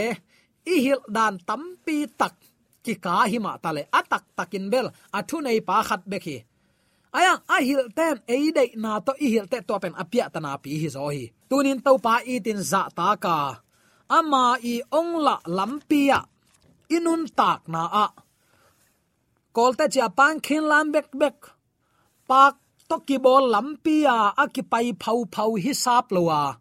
i 0.72 0.74
hil 0.84 1.00
dan 1.16 1.34
tampi 1.48 1.96
tak, 2.20 2.34
ki 2.84 2.94
ka 3.04 3.14
hi 3.30 3.38
ma 3.44 3.52
tale 3.62 3.82
atak 3.98 4.24
takin 4.36 4.66
bel 4.72 4.86
athu 5.18 5.36
nei 5.44 5.60
pa 5.68 5.76
khat 5.88 6.02
bekhi 6.10 6.36
aya, 7.12 7.34
a 7.48 7.56
hil 7.62 7.90
ten 7.96 8.22
e 8.26 8.50
de 8.56 8.64
na 8.82 9.00
to 9.06 9.12
i 9.18 9.26
hil 9.34 9.46
te 9.52 9.58
to 9.68 9.74
pen 9.82 9.94
apia 10.02 10.26
ta 10.32 10.38
na 10.40 10.56
pi 10.62 10.70
hi 10.80 10.88
zo 10.94 11.08
hi. 11.14 11.24
Tunin 11.50 11.80
to 11.84 11.92
pa 11.98 12.14
i 12.32 12.38
tin 12.44 12.60
za 12.70 12.82
ta 12.96 13.08
ka. 13.24 13.36
Ama 14.18 14.44
i 14.62 14.74
ong 14.98 15.12
la 15.26 15.36
lampia 15.56 16.18
inun 16.96 17.22
tak 17.38 17.60
na 17.72 17.82
a. 18.04 18.06
Kolte 19.56 19.84
cha 19.94 20.06
pan 20.18 20.34
khin 20.46 20.64
lam 20.70 20.86
bek 20.94 21.08
bek. 21.20 21.38
Pak 22.30 22.54
to 22.90 22.96
ki 23.08 23.16
bol 23.24 23.44
lampia 23.54 24.16
à, 24.26 24.34
akipai 24.42 24.86
phau 25.02 25.18
phau 25.34 25.50
hi 25.64 25.72
sap 25.84 26.06
lowa 26.14 26.40
à. 26.48 26.56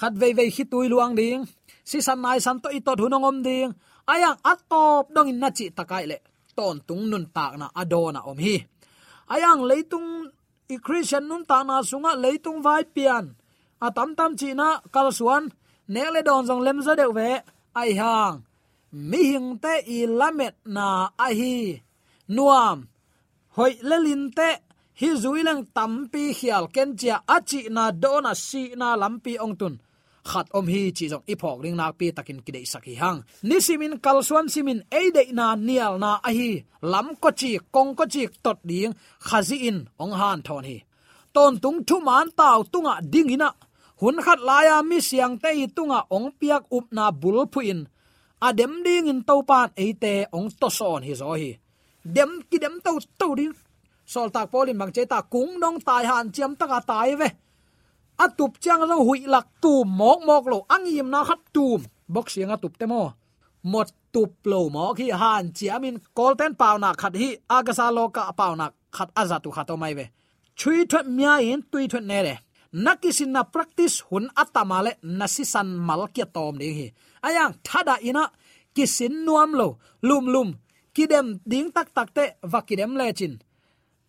khat 0.00 0.12
ve 0.20 0.28
ve 0.38 0.44
hi 0.54 0.64
tui 0.72 0.86
luang 0.92 1.14
ding 1.20 1.40
si 1.88 1.98
san 2.06 2.18
nai 2.24 2.38
san 2.44 2.56
to 2.62 2.68
itot 2.78 2.98
hunongom 3.02 3.38
ding 3.46 3.70
ayang 4.12 4.38
atop 4.52 5.04
dong 5.14 5.28
in 5.32 5.38
na 5.42 5.48
chi 5.56 5.66
takai 5.78 6.04
le. 6.10 6.18
Ton 6.56 6.76
tung 6.88 7.04
nun 7.10 7.26
tak 7.36 7.52
na 7.60 7.66
adona 7.80 8.20
om 8.30 8.38
hi. 8.44 8.56
Ayang 9.34 9.62
leitung 9.70 10.10
i 10.74 10.76
christian 10.84 11.24
nun 11.28 11.42
ta 11.50 11.62
na 11.68 11.76
sunga 11.90 12.12
leitung 12.24 12.58
vai 12.66 12.82
pian. 12.94 13.24
Atam 13.86 14.10
tam 14.18 14.32
chi 14.40 14.50
na 14.60 14.68
kal 14.94 15.08
suan 15.18 15.44
ne 15.92 16.02
le 16.14 16.20
don 16.28 16.42
jong 16.48 16.62
lem 16.66 16.78
za 16.86 16.92
deu 17.00 17.12
ve. 17.18 17.30
Ai 17.80 17.90
hang, 18.00 18.36
mi 19.10 19.20
hing 19.30 19.50
te 19.62 19.74
i 19.96 19.98
lamet 20.18 20.56
na 20.76 20.86
a 21.26 21.28
hi. 21.38 21.56
Nuam, 22.34 22.78
hoi 23.56 23.72
lelin 23.88 24.24
te 24.38 24.48
hi 25.00 25.08
zuilang 25.22 25.62
tampi 25.76 26.24
khial 26.38 26.64
ken 26.74 26.90
chia 27.00 27.16
achi 27.36 27.60
na 27.76 27.84
dona 28.02 28.32
si 28.46 28.62
na 28.80 28.88
lampi 29.02 29.32
ong 29.44 29.56
tun. 29.60 29.74
Khat 30.28 30.46
om 30.58 30.66
hi 30.72 30.82
chi 30.96 31.04
jong 31.12 31.26
ipok 31.32 31.56
ring 31.62 31.76
nak 31.78 31.92
pi 31.98 32.06
takin 32.16 32.40
kidei 32.44 32.66
saki 32.72 32.94
hang. 33.02 33.18
Ni 33.48 33.56
simin 33.66 33.94
kalsuan 34.04 34.46
simin 34.52 34.80
eide 34.98 35.22
na 35.38 35.46
nial 35.66 35.94
na 36.02 36.10
a 36.28 36.30
hi. 36.38 36.50
Lam 36.92 37.06
ko 37.22 37.30
chi, 37.40 37.50
kong 37.74 37.92
ko 37.98 38.04
chi, 38.12 38.22
tot 38.44 38.58
ding, 38.68 38.92
khazi 39.26 39.56
in, 39.68 39.78
ong 40.02 40.14
han 40.20 40.40
thon 40.46 40.64
hi. 40.68 40.78
Ton 41.34 41.52
tung 41.62 41.78
thu 41.88 41.96
man 42.08 42.28
taw 42.38 42.58
tunga 42.72 42.94
ding 43.12 43.30
ina. 43.34 43.50
Hun 44.00 44.16
khat 44.24 44.40
laya 44.48 44.76
mi 44.88 44.98
siang 45.08 45.34
te 45.42 45.50
i 45.64 45.66
tunga 45.76 46.00
ong 46.16 46.28
piak 46.38 46.64
up 46.76 46.86
na 46.96 47.04
bul 47.20 47.38
phu 47.52 47.60
in. 47.72 47.80
Adem 48.46 48.72
ding 48.84 49.06
in 49.12 49.20
to 49.28 49.36
pan 49.48 49.68
eite 49.84 50.14
ong 50.36 50.48
to 50.60 50.68
son 50.78 51.02
hi 51.06 51.14
zo 51.20 51.32
hi. 51.42 51.50
Dem 52.14 52.30
ki 52.50 52.56
dem 52.62 52.76
to 52.84 52.92
to 53.20 53.28
ding 53.38 53.54
sol 54.12 54.28
tak 54.34 54.48
polin 54.52 54.76
mang 54.80 54.92
che 54.96 55.04
ta 55.12 55.18
kung 55.32 55.52
nong 55.62 55.78
tai 55.86 56.04
han 56.10 56.26
chiam 56.34 56.52
taka 56.60 56.80
tai 56.90 57.12
ve. 57.20 57.28
Atup 58.24 58.52
chang 58.64 58.82
rong 58.90 59.04
hui 59.08 59.20
lak 59.34 59.46
tu 59.62 59.72
mok 59.84 60.20
mok 60.28 60.44
lo 60.52 60.58
ang 60.74 60.86
yim 60.94 61.08
na 61.12 61.20
khat 61.28 61.40
tum. 61.54 61.80
Bok 62.14 62.26
siang 62.32 62.52
atup 62.56 62.74
te 62.80 62.86
mo. 62.92 63.02
Mot 63.72 63.88
tup 64.12 64.32
lo 64.50 64.68
mo 64.74 64.84
khi 64.98 65.06
han 65.22 65.52
chiam 65.56 65.84
in 65.88 65.96
golden 66.16 66.52
paw 66.60 66.74
na 66.82 66.90
khat 67.00 67.14
hi 67.20 67.28
agasa 67.56 67.86
lo 67.96 68.04
ka 68.16 68.32
paw 68.38 68.52
na 68.60 68.66
khat 68.96 69.10
aza 69.20 69.36
tu 69.44 69.50
khato 69.56 69.74
mai 69.82 69.94
ve. 69.98 70.06
Chui 70.58 70.86
thot 70.90 71.06
mya 71.16 71.32
in 71.50 71.60
tui 71.70 71.84
thot 71.92 72.04
ne 72.10 72.18
re. 72.26 72.34
Nakisin 72.84 73.30
na 73.34 73.42
practice 73.54 73.96
hun 74.08 74.24
atamale 74.42 74.92
nasisan 75.18 75.68
malkia 75.88 76.26
tom 76.34 76.54
ding 76.60 76.74
hi. 76.78 76.88
Ayang 77.26 77.54
thada 77.66 77.94
ina 78.08 78.24
kisin 78.74 79.14
nuam 79.26 79.50
lo, 79.60 79.68
lum 80.08 80.24
lum 80.34 80.48
kidem 80.94 81.26
ding 81.50 81.68
tak 81.76 81.88
tak 81.96 82.08
te 82.16 82.24
va 82.52 82.60
kidem 82.68 82.92
le 83.00 83.06
chin 83.18 83.34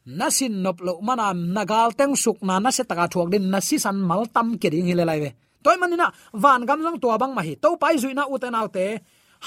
nasin 0.06 0.64
nop 0.64 0.80
lo 0.82 0.94
mana 1.02 1.34
nagal 1.34 1.92
teng 2.00 2.16
suk 2.16 2.40
na 2.42 2.60
na 2.60 2.70
se 2.72 2.84
taka 2.84 3.08
thuak 3.12 3.30
din 3.34 3.50
nasi 3.52 3.76
san 3.80 3.98
mal 4.10 4.24
tam 4.36 4.58
ke 4.62 4.68
ding 4.70 4.88
hile 4.88 5.06
lai 5.06 5.20
ve. 5.20 5.30
Toy 5.64 5.76
manina 5.82 6.08
van 6.34 6.66
gam 6.66 6.80
long 6.86 7.00
tua 7.00 7.18
bang 7.18 7.34
ma 7.36 7.42
hi. 7.42 7.54
To 7.64 7.76
pai 7.82 7.96
zui 8.02 8.14
na 8.16 8.24
uten 8.34 8.56
autte 8.56 8.86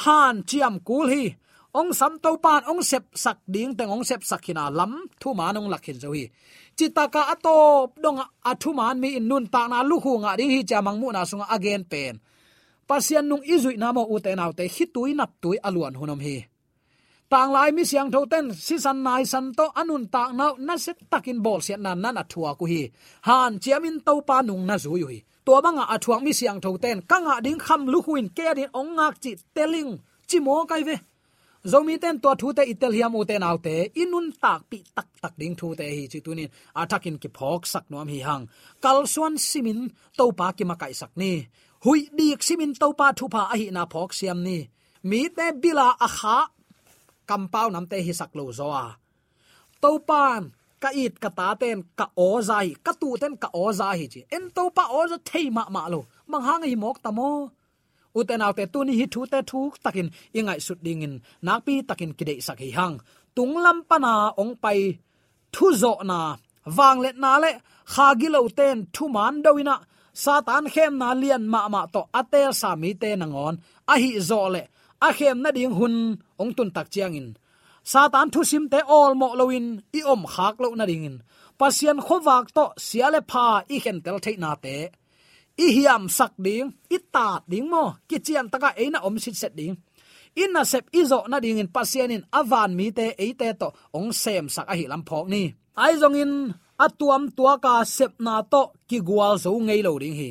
han 0.04 0.42
chiam 0.48 0.74
kul 0.84 1.08
hi. 1.08 1.24
Ong 1.72 1.96
sam 1.96 2.20
to 2.20 2.36
pan, 2.36 2.68
ong 2.68 2.84
sep 2.84 3.16
sak 3.16 3.40
ding 3.48 3.72
teng 3.72 3.88
ong 3.88 4.04
sep 4.04 4.20
sakina 4.20 4.68
lam, 4.68 5.08
thu 5.16 5.32
manong 5.32 5.72
lakhin 5.72 5.96
zo 5.96 6.12
hi. 6.12 6.28
Chitaka 6.76 7.32
atop 7.32 7.96
dong 7.96 8.20
athu 8.44 8.76
man 8.76 9.00
mi 9.00 9.16
in 9.16 9.24
nun 9.24 9.48
ta 9.48 9.64
na 9.72 9.80
lu 9.80 9.96
hu 9.96 10.20
nga 10.20 10.36
ding 10.36 10.52
hi 10.52 10.60
chamang 10.68 11.00
mu 11.00 11.08
na 11.08 11.24
sunga 11.24 11.48
again 11.48 11.84
pen. 11.88 12.20
Pasian 12.84 13.24
nung 13.24 13.40
izui 13.40 13.80
na 13.80 13.88
mo 13.88 14.04
uten 14.04 14.36
autte 14.36 14.68
hi 14.68 14.84
tui 14.94 15.16
nap 15.16 15.32
tui 15.40 15.56
aluan 15.64 15.96
hunom 15.96 16.20
hi 16.20 16.51
tang 17.32 17.50
lai 17.56 17.70
mi 17.76 17.84
siang 17.90 18.10
tho 18.14 18.20
ten 18.32 18.46
si 18.66 18.76
san 18.84 18.98
nai 19.06 19.22
san 19.32 19.46
to, 19.58 19.66
anun 19.80 20.04
tak 20.14 20.30
nau, 20.38 20.52
na 20.66 20.74
se 20.84 20.92
takin 21.12 21.38
bol 21.44 21.60
sian 21.66 21.80
nan 21.86 21.98
nan 22.04 22.20
athua 22.22 22.50
ku 22.58 22.64
hi. 22.72 22.82
Han, 23.28 23.52
chiamin 23.62 23.96
to 24.06 24.14
pa 24.28 24.36
nung 24.48 24.64
na 24.68 24.76
zu 24.84 24.92
hi 25.10 25.18
to 25.46 25.52
banga 25.64 25.84
athuang 25.94 26.22
mi 26.26 26.32
siang 26.38 26.60
tho 26.64 26.70
ten 26.84 26.98
kanga 27.10 27.34
ding 27.44 27.60
kham 27.64 27.82
lu 27.92 27.98
huin, 28.06 28.26
ke 28.36 28.46
din 28.58 28.70
ong 28.80 28.90
ngak 28.96 29.14
chi 29.22 29.32
telling, 29.54 29.90
chi 30.28 30.38
mo 30.46 30.54
kai 30.70 30.82
ve. 30.88 30.96
Zomi 31.70 31.94
ten 32.02 32.16
to 32.22 32.30
thu 32.40 32.48
te 32.56 32.62
itel 32.72 32.92
hiam 32.96 33.14
u 33.18 33.24
te 33.30 33.36
nau 33.44 33.56
te, 33.66 33.74
inun 34.02 34.26
tak 34.42 34.60
pi 34.70 34.78
tak 34.96 35.08
tak 35.22 35.34
ding 35.40 35.54
thu 35.58 35.68
te 35.78 35.86
hi 35.96 36.04
chi 36.12 36.18
tunin. 36.24 36.50
Atakin 36.80 37.16
ki 37.22 37.28
phok 37.36 37.62
sak 37.72 37.84
nom 37.90 38.08
hi 38.14 38.18
hang. 38.28 38.44
Kal 38.84 38.98
suan 39.12 39.34
simin 39.48 39.80
to 40.18 40.24
pa 40.38 40.46
ki 40.56 40.64
ma 40.70 40.74
kai 40.82 40.92
sak 41.00 41.12
ni. 41.20 41.32
Hui 41.84 42.00
dik 42.18 42.40
simin 42.46 42.72
to 42.80 42.88
pa 42.98 43.06
thu 43.18 43.24
pa 43.34 43.42
a 43.52 43.54
hi 43.60 43.66
na 43.76 43.82
phok 43.92 44.10
siam 44.18 44.38
ni. 44.46 44.58
Mi 45.08 45.20
te 45.36 45.46
bila 45.62 45.88
a 46.06 46.08
kha 46.18 46.38
kampau 47.28 47.66
namte 47.74 47.96
hi 48.06 48.12
saklo 48.20 48.44
zo 48.58 48.68
a. 48.84 48.86
Tàu 49.82 49.96
pan 50.08 50.42
ka 50.82 50.88
it 51.04 51.14
ka 51.22 51.30
ta 51.38 51.48
ten, 51.60 51.78
ka 51.98 52.06
o 52.26 52.28
zai, 52.48 52.68
ka 52.86 52.92
tu 53.00 53.08
ten, 53.20 53.32
ka 53.42 53.48
o 53.62 53.64
za 53.78 53.88
hi 53.98 54.06
chi. 54.12 54.20
En 54.36 54.44
to 54.56 54.62
pa 54.76 54.84
o 54.98 55.00
za 55.10 55.16
thei 55.28 55.46
ma 55.56 55.64
ma 55.74 55.82
lo. 55.92 56.00
Mang 56.30 56.44
hang 56.48 56.64
hi 56.70 56.76
mok 56.84 56.96
tamo 57.04 57.28
uten 58.18 58.44
autte 58.46 58.64
tu 58.72 58.78
ni 58.84 58.92
hi 59.00 59.06
thu 59.12 59.20
te 59.32 59.38
thu 59.50 59.60
takin 59.84 60.08
ingai 60.38 60.60
sut 60.66 60.78
ding 60.84 61.02
in 61.06 61.14
nak 61.46 61.60
pi 61.66 61.74
takin 61.88 62.12
kidei 62.18 62.40
sak 62.46 62.58
hi 62.64 62.70
hang. 62.78 62.96
Tung 63.36 63.54
lam 63.64 63.78
pana 63.88 64.12
ong 64.42 64.54
pai, 64.62 64.80
thu 65.54 65.66
zo 65.82 65.92
na. 66.10 66.20
Wang 66.76 66.98
let 67.04 67.16
na 67.24 67.32
le, 67.42 67.50
kha 67.92 68.06
gi 68.20 68.28
lo 68.34 68.40
ten, 68.58 68.76
thu 68.94 69.04
man 69.16 69.34
do 69.44 69.50
ina 69.62 69.76
satan 70.12 70.64
khem 70.74 70.92
na 71.00 71.08
lian 71.20 71.44
ma 71.52 71.68
ma 71.74 71.82
to 71.94 72.00
atel 72.20 72.52
sa 72.60 72.70
mi 72.82 72.90
te 73.02 73.10
nangon 73.20 73.54
a 73.92 73.94
hi 74.02 74.10
zo 74.28 74.40
le 74.54 74.62
a 75.06 75.08
khem 75.18 75.38
na 75.42 75.50
ding 75.56 75.74
hun, 75.78 75.96
ong 76.40 76.52
tun 76.56 76.70
tak 76.76 76.88
chiang 76.92 77.14
in. 77.20 77.28
Satan 77.92 78.28
thu 78.32 78.40
sim 78.50 78.64
te 78.72 78.80
all 78.96 79.12
mo 79.20 79.28
loin 79.40 79.66
i 79.98 80.00
om 80.12 80.22
khak 80.32 80.54
lo 80.62 80.68
na 80.78 80.86
ding 80.90 81.04
in. 81.08 81.16
Pasian 81.58 81.98
khowak 82.06 82.46
to 82.56 82.64
siale 82.86 83.20
pha, 83.30 83.46
i 83.74 83.76
khen 83.84 83.98
tel 84.04 84.18
thei 84.24 84.36
na 84.42 84.50
te. 84.64 84.76
I 85.64 85.66
hiam 85.76 86.04
sak 86.18 86.32
ding, 86.46 86.66
i 86.96 86.98
ta 87.14 87.26
ding 87.50 87.68
mo, 87.72 87.84
ki 88.08 88.16
chian 88.26 88.46
taka 88.52 88.70
eina 88.82 88.98
om 89.06 89.16
sit 89.24 89.36
set 89.42 89.54
ding. 89.60 89.74
In 90.42 90.50
na 90.54 90.62
sep 90.72 90.86
izo 91.00 91.18
na 91.30 91.36
ding 91.44 91.58
in 91.62 91.68
pasian 91.76 92.14
in 92.16 92.24
avan 92.38 92.70
mi 92.78 92.86
te 92.98 93.06
e 93.24 93.28
te 93.40 93.48
to, 93.60 93.68
ong 93.98 94.10
sem 94.22 94.46
sak 94.54 94.66
a 94.72 94.74
hi 94.78 94.84
lam 94.92 95.02
phok 95.08 95.26
ni. 95.32 95.42
Ai 95.84 95.94
zong 96.00 96.16
in 96.22 96.32
atuam 96.84 97.22
tua 97.36 97.54
ka 97.64 97.74
sep 97.96 98.12
na 98.26 98.34
to, 98.52 98.62
ki 98.88 98.98
gwal 99.08 99.34
zo 99.44 99.50
ngei 99.66 99.82
lo 99.86 99.92
ding 100.02 100.16
hi 100.20 100.30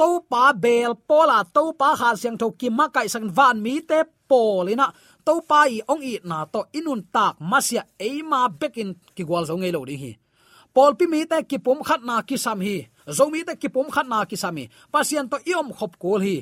to 0.00 0.24
pa 0.24 0.56
bel 0.56 0.96
pola 0.96 1.44
to 1.44 1.76
pa 1.76 1.92
ha 2.00 2.16
siang 2.16 2.40
tho 2.40 2.48
ki 2.60 2.68
ma 2.78 2.88
kai 2.94 3.08
sang 3.12 3.28
van 3.36 3.56
mi 3.64 3.74
te 3.84 4.00
polina. 4.30 4.86
To 5.26 5.32
pa 5.48 5.60
i 5.68 5.78
ong 5.92 6.00
i 6.12 6.14
na 6.24 6.38
to 6.48 6.60
inun 6.78 7.04
tak 7.14 7.36
masia 7.50 7.82
e 8.00 8.08
ma 8.30 8.48
bekin 8.60 8.96
ki 9.16 9.22
gwal 9.28 9.44
zo 9.44 9.54
ngei 9.60 9.72
lo 9.76 9.84
ding 9.84 10.00
hi. 10.04 10.12
Pol 10.74 10.96
pi 10.98 11.04
mi 11.12 11.20
te 11.30 11.38
ki 11.50 11.58
pum 11.64 11.78
khat 11.88 12.00
na 12.08 12.16
ki 12.28 12.36
sam 12.44 12.58
hi. 12.66 12.76
Zo 13.16 13.28
mi 13.32 13.44
te 13.48 13.52
ki 13.60 13.68
pum 13.74 13.92
khat 13.94 14.06
na 14.08 14.24
ki 14.30 14.36
sami 14.42 14.64
pasien 14.92 15.28
to 15.28 15.36
iom 15.50 15.68
khop 15.76 15.92
kol 16.02 16.20
hi. 16.26 16.36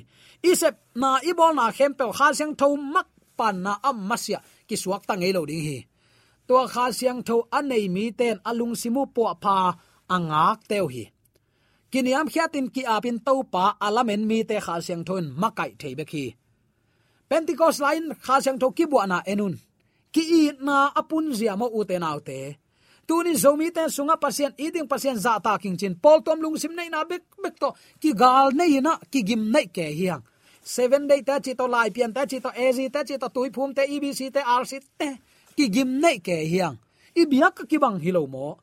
Isep 0.50 0.74
na 1.00 1.18
ibol 1.30 1.52
na 1.58 1.66
khem 1.76 1.92
pe 1.98 2.04
kha 2.18 2.26
siang 2.38 2.54
tho 2.60 2.68
mak 2.94 3.08
pan 3.38 3.56
na 3.64 3.72
am 3.88 3.98
masia 4.08 4.38
ki 4.68 4.76
suak 4.82 5.02
ta 5.08 5.14
ngei 5.18 5.34
lo 5.34 5.42
ding 5.50 5.64
hi. 5.66 5.78
To 6.46 6.54
kha 6.72 6.84
siang 6.98 7.20
tho 7.26 7.36
anei 7.58 7.90
mi 7.94 8.04
ten 8.18 8.36
alung 8.48 8.74
simu 8.80 9.02
po 9.14 9.22
pha 9.42 9.56
angak 10.14 10.58
teu 10.70 10.86
hi 10.94 11.04
kiniam 11.92 12.26
khiatin 12.32 12.66
ki 12.74 12.82
apin 12.96 13.18
to 13.26 13.42
pa 13.52 13.64
alamen 13.86 14.22
mi 14.26 14.44
te 14.44 14.56
kha 14.64 14.80
siang 14.86 15.04
thon 15.08 15.24
makai 15.40 15.70
theibe 15.80 16.04
khi. 16.10 16.24
Pentecost 17.28 17.80
line 17.80 18.14
kha 18.24 18.40
siang 18.44 18.58
tho 18.60 18.70
ki 18.70 18.84
bu 18.90 18.98
na 19.06 19.18
enun. 19.32 19.54
Ki 20.12 20.22
i 20.40 20.42
na 20.60 20.76
apun 21.00 21.34
zia 21.38 21.56
mo 21.56 21.66
u 21.78 21.84
te 21.84 21.98
nau 21.98 22.18
te. 22.28 22.56
Tuni 23.06 23.32
zomi 23.42 23.68
te 23.76 23.82
sunga 23.96 24.16
pasien 24.24 24.52
eating 24.64 24.88
pasien 24.88 25.16
za 25.16 25.38
ta 25.44 25.58
king 25.58 25.76
chin. 25.80 25.94
Pol 26.02 26.18
tom 26.22 26.40
lung 26.40 26.56
sim 26.56 26.74
nei 26.76 26.88
na 26.88 27.04
bek 27.04 27.24
bek 27.42 27.56
to. 27.62 27.68
Ki 28.00 28.10
gal 28.12 28.50
nei 28.58 28.80
na, 28.80 28.92
ki 29.12 29.20
gim 29.28 29.42
nei 29.52 29.66
ke 29.66 29.86
hiang 30.00 30.22
seven 30.68 31.08
day 31.08 31.22
ta 31.22 31.40
chi 31.40 31.54
to 31.54 31.66
lai 31.66 31.88
pian 31.90 32.12
ta 32.12 32.26
chi 32.30 32.38
to 32.44 32.50
az 32.66 32.78
ta 32.92 33.00
chi 33.08 33.16
to 33.16 33.28
tui 33.34 33.50
phum 33.50 33.74
te 33.74 33.82
ebc 33.94 34.20
te 34.34 34.40
rc 34.60 34.72
te, 34.98 35.08
ki 35.56 35.68
gim 35.74 35.90
nei 36.00 36.18
ke 36.26 36.36
hiang 36.52 36.76
i 37.16 37.24
biak 37.26 37.64
ki 37.68 37.78
bang 37.78 37.98
hilo 38.04 38.26
mo. 38.26 38.58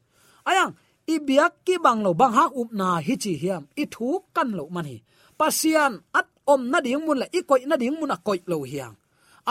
Ayang 0.46 0.76
i 1.14 1.16
biak 1.28 1.54
ki 1.66 1.76
bang 1.86 2.00
lo 2.06 2.12
bang 2.14 2.34
ha 2.38 2.46
up 2.62 2.70
na 2.80 2.88
hi 3.06 3.16
chi 3.24 3.34
hiam. 3.42 3.64
I 3.82 3.84
thu 3.94 4.08
kan 4.36 4.50
lo 4.58 4.64
man 4.76 4.86
hi. 4.86 4.98
Pasian 5.40 5.94
at 6.20 6.28
om 6.46 6.70
na 6.72 6.80
ding 6.86 7.02
mun 7.06 7.18
la 7.22 7.28
i 7.34 7.42
koi 7.42 7.62
na 7.66 7.76
ding 7.76 7.98
mun 8.00 8.14
a 8.16 8.18
koi 8.18 8.40
lo 8.46 8.58
hiang 8.64 8.96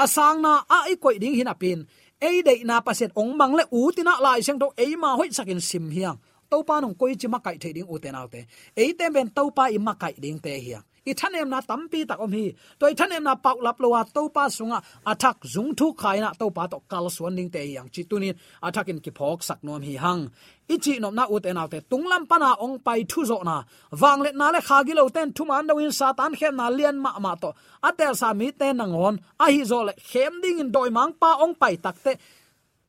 asang 0.02 0.38
na 0.42 0.52
a 0.76 0.78
i 0.92 0.94
koi 0.96 1.18
ding 1.22 1.34
hin 1.38 1.50
apin 1.54 1.86
ei 2.22 2.42
dei 2.46 2.60
na 2.64 2.80
paset 2.86 3.10
ong 3.20 3.32
mang 3.38 3.54
le 3.58 3.64
u 3.70 3.90
tina 3.96 4.14
lai 4.24 4.40
seng 4.46 4.58
to 4.62 4.66
ei 4.78 4.96
ma 4.96 5.10
hoi 5.18 5.28
sakin 5.30 5.60
sim 5.60 5.90
hiang 5.90 6.18
to 6.50 6.56
pa 6.68 6.80
nong 6.80 6.94
koi 7.00 7.14
chi 7.20 7.26
ma 7.28 7.38
kai 7.38 7.56
the 7.62 7.72
ding 7.76 7.88
u 7.90 7.98
te 7.98 8.10
nau 8.10 8.26
te. 8.32 8.40
Ei 8.76 8.90
te 8.98 9.06
ben 9.14 9.28
to 9.36 9.50
pa 9.56 9.64
i 9.76 9.78
ma 9.78 9.94
kai 10.02 10.14
ding 10.24 10.38
te 10.44 10.52
hiang 10.66 10.84
i 11.06 11.12
thanem 11.14 11.48
na 11.52 11.60
tampi 11.60 12.00
tak 12.08 12.20
om 12.24 12.32
hi. 12.32 12.54
To 12.78 12.86
i 12.86 12.94
thanem 12.94 13.22
na 13.24 13.34
pau 13.34 13.56
lap 13.60 13.80
lo 13.80 13.88
wa 13.94 14.02
to 14.14 14.28
pa 14.36 14.48
sunga. 14.48 14.78
Athak 15.04 15.44
zung 15.54 15.70
thu 15.78 15.92
khai 16.00 16.20
na 16.20 16.32
to 16.40 16.50
pa 16.50 16.64
to 16.66 16.78
kal 16.90 17.10
suan 17.16 17.36
ding 17.36 17.50
te 17.54 17.60
yang 17.76 17.88
chi 17.94 18.02
tunin 18.10 18.34
athakin 18.66 18.98
ki 19.04 19.10
phok 19.18 19.42
sak 19.48 19.58
nom 19.64 19.82
hi 19.82 19.94
hang. 20.04 20.22
I 20.68 20.76
chi 20.84 20.98
nom 20.98 21.14
na 21.14 21.24
u 21.28 21.36
te 21.44 21.52
nau 21.52 21.68
te 21.72 21.78
tunglam 21.90 22.22
pana 22.30 22.50
ong 22.64 22.78
pai 22.86 23.00
thu 23.10 23.20
zo 23.30 23.38
na. 23.48 23.56
Wang 24.00 24.20
le 24.24 24.30
na 24.40 24.46
le 24.54 24.60
kha 24.68 24.78
gi 24.86 24.94
lo 24.98 25.08
ten. 25.16 25.32
Thu 25.36 25.44
man 25.44 25.66
do 25.68 25.78
in 25.78 25.92
satan 25.92 26.32
khem 26.38 26.56
na 26.56 26.66
lian 26.78 26.96
ma 27.04 27.10
ma 27.24 27.32
to. 27.42 27.50
Atel 27.88 28.12
sa 28.20 28.32
mi 28.32 28.48
te 28.60 28.68
nangon 28.80 29.14
a 29.44 29.46
hi 29.54 29.62
zo 29.70 29.78
le 29.88 29.92
khem 30.10 30.32
ding 30.42 30.58
in 30.62 30.70
doi 30.74 30.90
mang 30.96 31.12
pa 31.20 31.30
ong 31.44 31.54
pai 31.60 31.76
tak 31.84 31.96
te. 32.04 32.12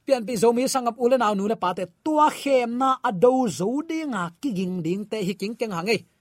Pian 0.05 0.23
pi 0.27 0.33
zomi 0.41 0.63
sangap 0.73 0.95
ulen 1.03 1.25
aw 1.27 1.33
nu 1.35 1.47
le 1.51 1.57
pa 1.63 1.69
te. 1.77 1.83
Tua 2.05 2.27
khem 2.41 2.77
na 2.81 2.89
ado 3.09 3.33
zo 3.59 3.69
dinga 3.89 4.23
kiging 4.41 4.75
ding 4.85 5.03
te. 5.11 5.17
Hi 5.27 5.33
king 5.41 5.55
keng 5.59 5.75
hangai 5.75 5.99
e 5.99 6.14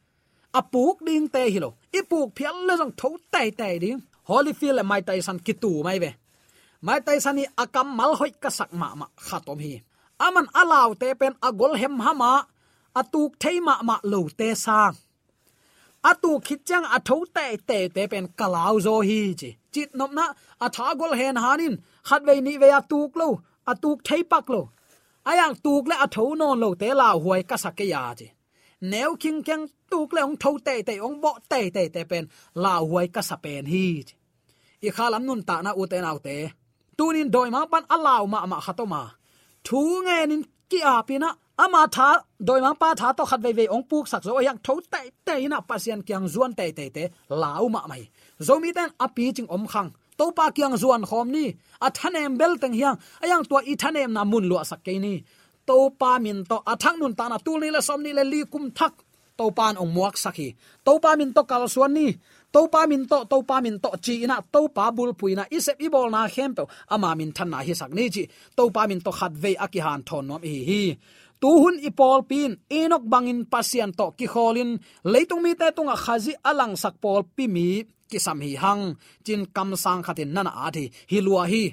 apuk 0.59 0.97
ding 1.07 1.27
te 1.35 1.43
hilo. 1.55 1.71
Ipuk 1.99 2.29
phial 2.37 2.57
le 2.67 2.75
jong 2.81 2.95
tho 3.01 3.09
tai 3.33 3.49
tai 3.59 3.79
ding. 3.83 4.01
Holy 4.29 4.53
feel 4.61 4.83
mai 4.91 5.03
tai 5.09 5.21
san 5.27 5.39
kitu 5.47 5.71
mai 5.87 5.99
ve. 6.03 6.11
Mai 6.87 7.01
tai 7.07 7.19
san 7.25 7.37
ni 7.37 7.45
akam 7.63 7.89
mal 7.99 8.13
hoi 8.19 8.33
ka 8.43 8.51
sak 8.59 8.71
ma 8.81 8.89
ma 9.01 9.07
khatom 9.27 9.59
hi. 9.65 9.73
Aman 10.27 10.47
alaw 10.61 10.91
te 11.01 11.09
pen 11.21 11.35
agol 11.49 11.73
hem 11.81 11.95
hama 12.07 12.33
atuk 13.01 13.33
thei 13.43 13.57
ma 13.67 13.75
ma 13.89 13.97
lo 14.13 14.21
te 14.39 14.49
sa. 14.65 14.79
Atu 16.11 16.31
khichang 16.47 16.87
atho 16.97 17.17
a 17.25 17.27
te 17.37 17.47
te 17.69 17.79
te 17.95 18.03
pen 18.13 18.27
kalaw 18.39 18.75
zo 18.87 18.95
hi 19.09 19.21
chi. 19.41 19.51
Chit 19.73 19.91
nom 19.99 20.13
na 20.19 20.27
atha 20.67 20.87
gol 21.01 21.13
hen 21.21 21.37
hanin 21.45 21.75
khat 22.09 22.23
ve 22.27 22.35
ni 22.47 22.53
ve 22.63 22.69
atuk 22.81 23.11
lo, 23.21 23.29
atuk 23.73 23.99
thei 24.07 24.23
pak 24.33 24.47
lo. 24.55 24.63
Ayang 25.31 25.55
tuk 25.65 25.85
le 25.91 25.97
atho 26.05 26.25
non 26.37 26.61
lo 26.63 26.69
te 26.81 26.89
la 27.01 27.09
huai 27.23 27.43
ka 27.51 27.57
sak 27.57 27.75
ke 27.79 27.85
ya 27.93 28.03
chi 28.19 28.27
neu 28.93 29.11
king 29.23 29.41
kyang 29.47 29.65
tuk 29.91 30.09
le 30.17 30.21
ong 30.29 30.37
tho 30.43 30.51
te 30.67 30.75
te 30.89 30.95
ong 31.07 31.17
bo 31.23 31.31
te 31.51 31.61
te 31.75 31.83
te 31.95 32.03
pen 32.11 32.25
la 32.63 32.75
huai 32.91 33.07
ka 33.15 33.23
sa 33.29 33.37
pen 33.45 33.65
hi 33.73 33.87
i 34.87 34.89
khalam 34.97 35.23
nun 35.29 35.41
ta 35.49 35.57
na 35.65 35.71
u 35.81 35.83
te 35.93 35.99
nau 36.07 36.19
te 36.27 36.37
tunin 36.99 37.29
doi 37.35 37.49
ma 37.55 37.61
pan 37.73 37.85
alaw 37.95 38.23
ma 38.33 38.41
ma 38.53 38.59
khatoma 38.67 39.03
thu 39.67 39.81
nge 40.07 40.19
nin 40.31 40.43
ki 40.71 40.81
a 40.93 40.95
pina 41.09 41.29
ama 41.65 41.83
tha 41.95 42.09
doi 42.49 42.61
ma 42.65 42.71
pa 42.81 42.89
tha 43.01 43.09
to 43.19 43.23
khat 43.31 43.41
ve 43.45 43.51
ve 43.59 43.65
ong 43.75 43.85
puk 43.91 44.05
sak 44.13 44.23
zo 44.27 44.33
yang 44.49 44.61
tho 44.67 44.75
te 44.93 45.01
te 45.27 45.35
na 45.53 45.59
pasian 45.69 46.01
kyang 46.09 46.27
zuan 46.33 46.53
te 46.59 46.67
te 46.79 46.85
te 46.97 47.03
lau 47.43 47.65
ma 47.75 47.81
mai 47.91 48.03
zomi 48.47 48.71
ten 48.77 48.89
api 49.05 49.25
ching 49.37 49.51
om 49.57 49.65
khang 49.73 49.91
to 50.19 50.25
pa 50.37 50.47
kyang 50.57 50.75
zuan 50.83 51.03
khom 51.09 51.27
ni 51.37 51.47
a 51.87 51.89
thanem 51.97 52.33
bel 52.41 52.55
teng 52.63 52.75
hiang 52.79 52.97
ayang 53.23 53.45
tua 53.49 53.61
i 53.73 53.75
thanem 53.83 54.11
na 54.17 54.23
mun 54.31 54.45
lo 54.51 54.57
sak 54.71 54.81
ke 54.87 54.95
ni 55.07 55.15
to 55.69 55.77
pa 56.01 56.13
min 56.25 56.39
to 56.51 56.57
athang 56.73 56.99
nun 57.01 57.15
ta 57.19 57.25
na 57.29 57.39
tu 57.47 57.53
ni 57.61 57.69
la 57.75 57.81
som 57.89 58.01
ni 58.05 58.11
le 58.19 58.25
li 58.33 58.41
kum 58.53 58.67
thak. 58.79 58.95
To 59.39 59.51
pan 59.51 59.75
ong 59.83 59.91
muak 59.91 60.15
sakhi. 60.15 60.49
To 60.87 60.93
pa 61.03 61.11
min 61.19 61.35
to 61.35 61.43
kal 61.51 61.67
suan 61.75 61.91
ni. 61.99 62.09
To 62.55 62.61
pa 62.73 62.87
min 62.91 63.03
to 63.11 63.19
to 63.31 63.43
pa 63.49 63.57
min 63.65 63.77
to 63.83 63.91
chi 64.05 64.15
na 64.31 64.37
to 64.55 64.61
pa 64.77 64.85
bul 64.97 65.11
puina. 65.19 65.43
Isep 65.57 65.83
i 65.83 65.89
bol 65.95 66.07
na 66.15 66.21
khem 66.35 66.55
pe 66.57 66.63
ama 66.95 67.11
min 67.19 67.31
than 67.37 67.49
na 67.51 67.59
hi 67.67 67.75
sak 67.81 67.91
ni 67.97 68.05
chi. 68.15 68.23
To 68.57 68.71
pa 68.75 68.83
min 68.91 69.01
to 69.05 69.11
khat 69.19 69.33
ve 69.43 69.51
aki 69.65 69.81
han 69.87 70.01
thon 70.09 70.25
nom 70.29 70.43
hi 70.47 70.57
hi. 70.69 70.83
Tu 71.43 71.51
hun 71.63 71.77
i 71.89 71.91
pol 71.99 72.21
pin. 72.31 72.51
Enok 72.81 73.05
bangin 73.13 73.41
pasian 73.53 73.91
to 73.99 74.07
ki 74.19 74.27
kholin 74.33 74.71
leitung 75.13 75.43
mi 75.45 75.53
te 75.61 75.67
tunga 75.77 75.97
khazi 76.05 76.33
alang 76.51 76.75
sak 76.83 76.95
pol 77.03 77.21
pi 77.37 77.45
mi 77.55 77.67
ki 78.11 78.19
sam 78.25 78.39
hi 78.45 78.53
hang. 78.63 78.85
Chin 79.27 79.43
kam 79.57 79.71
sang 79.85 80.01
khatin 80.07 80.31
nana 80.35 80.53
adi. 80.67 80.85
Hi 81.11 81.19
lua 81.27 81.43
hi 81.53 81.65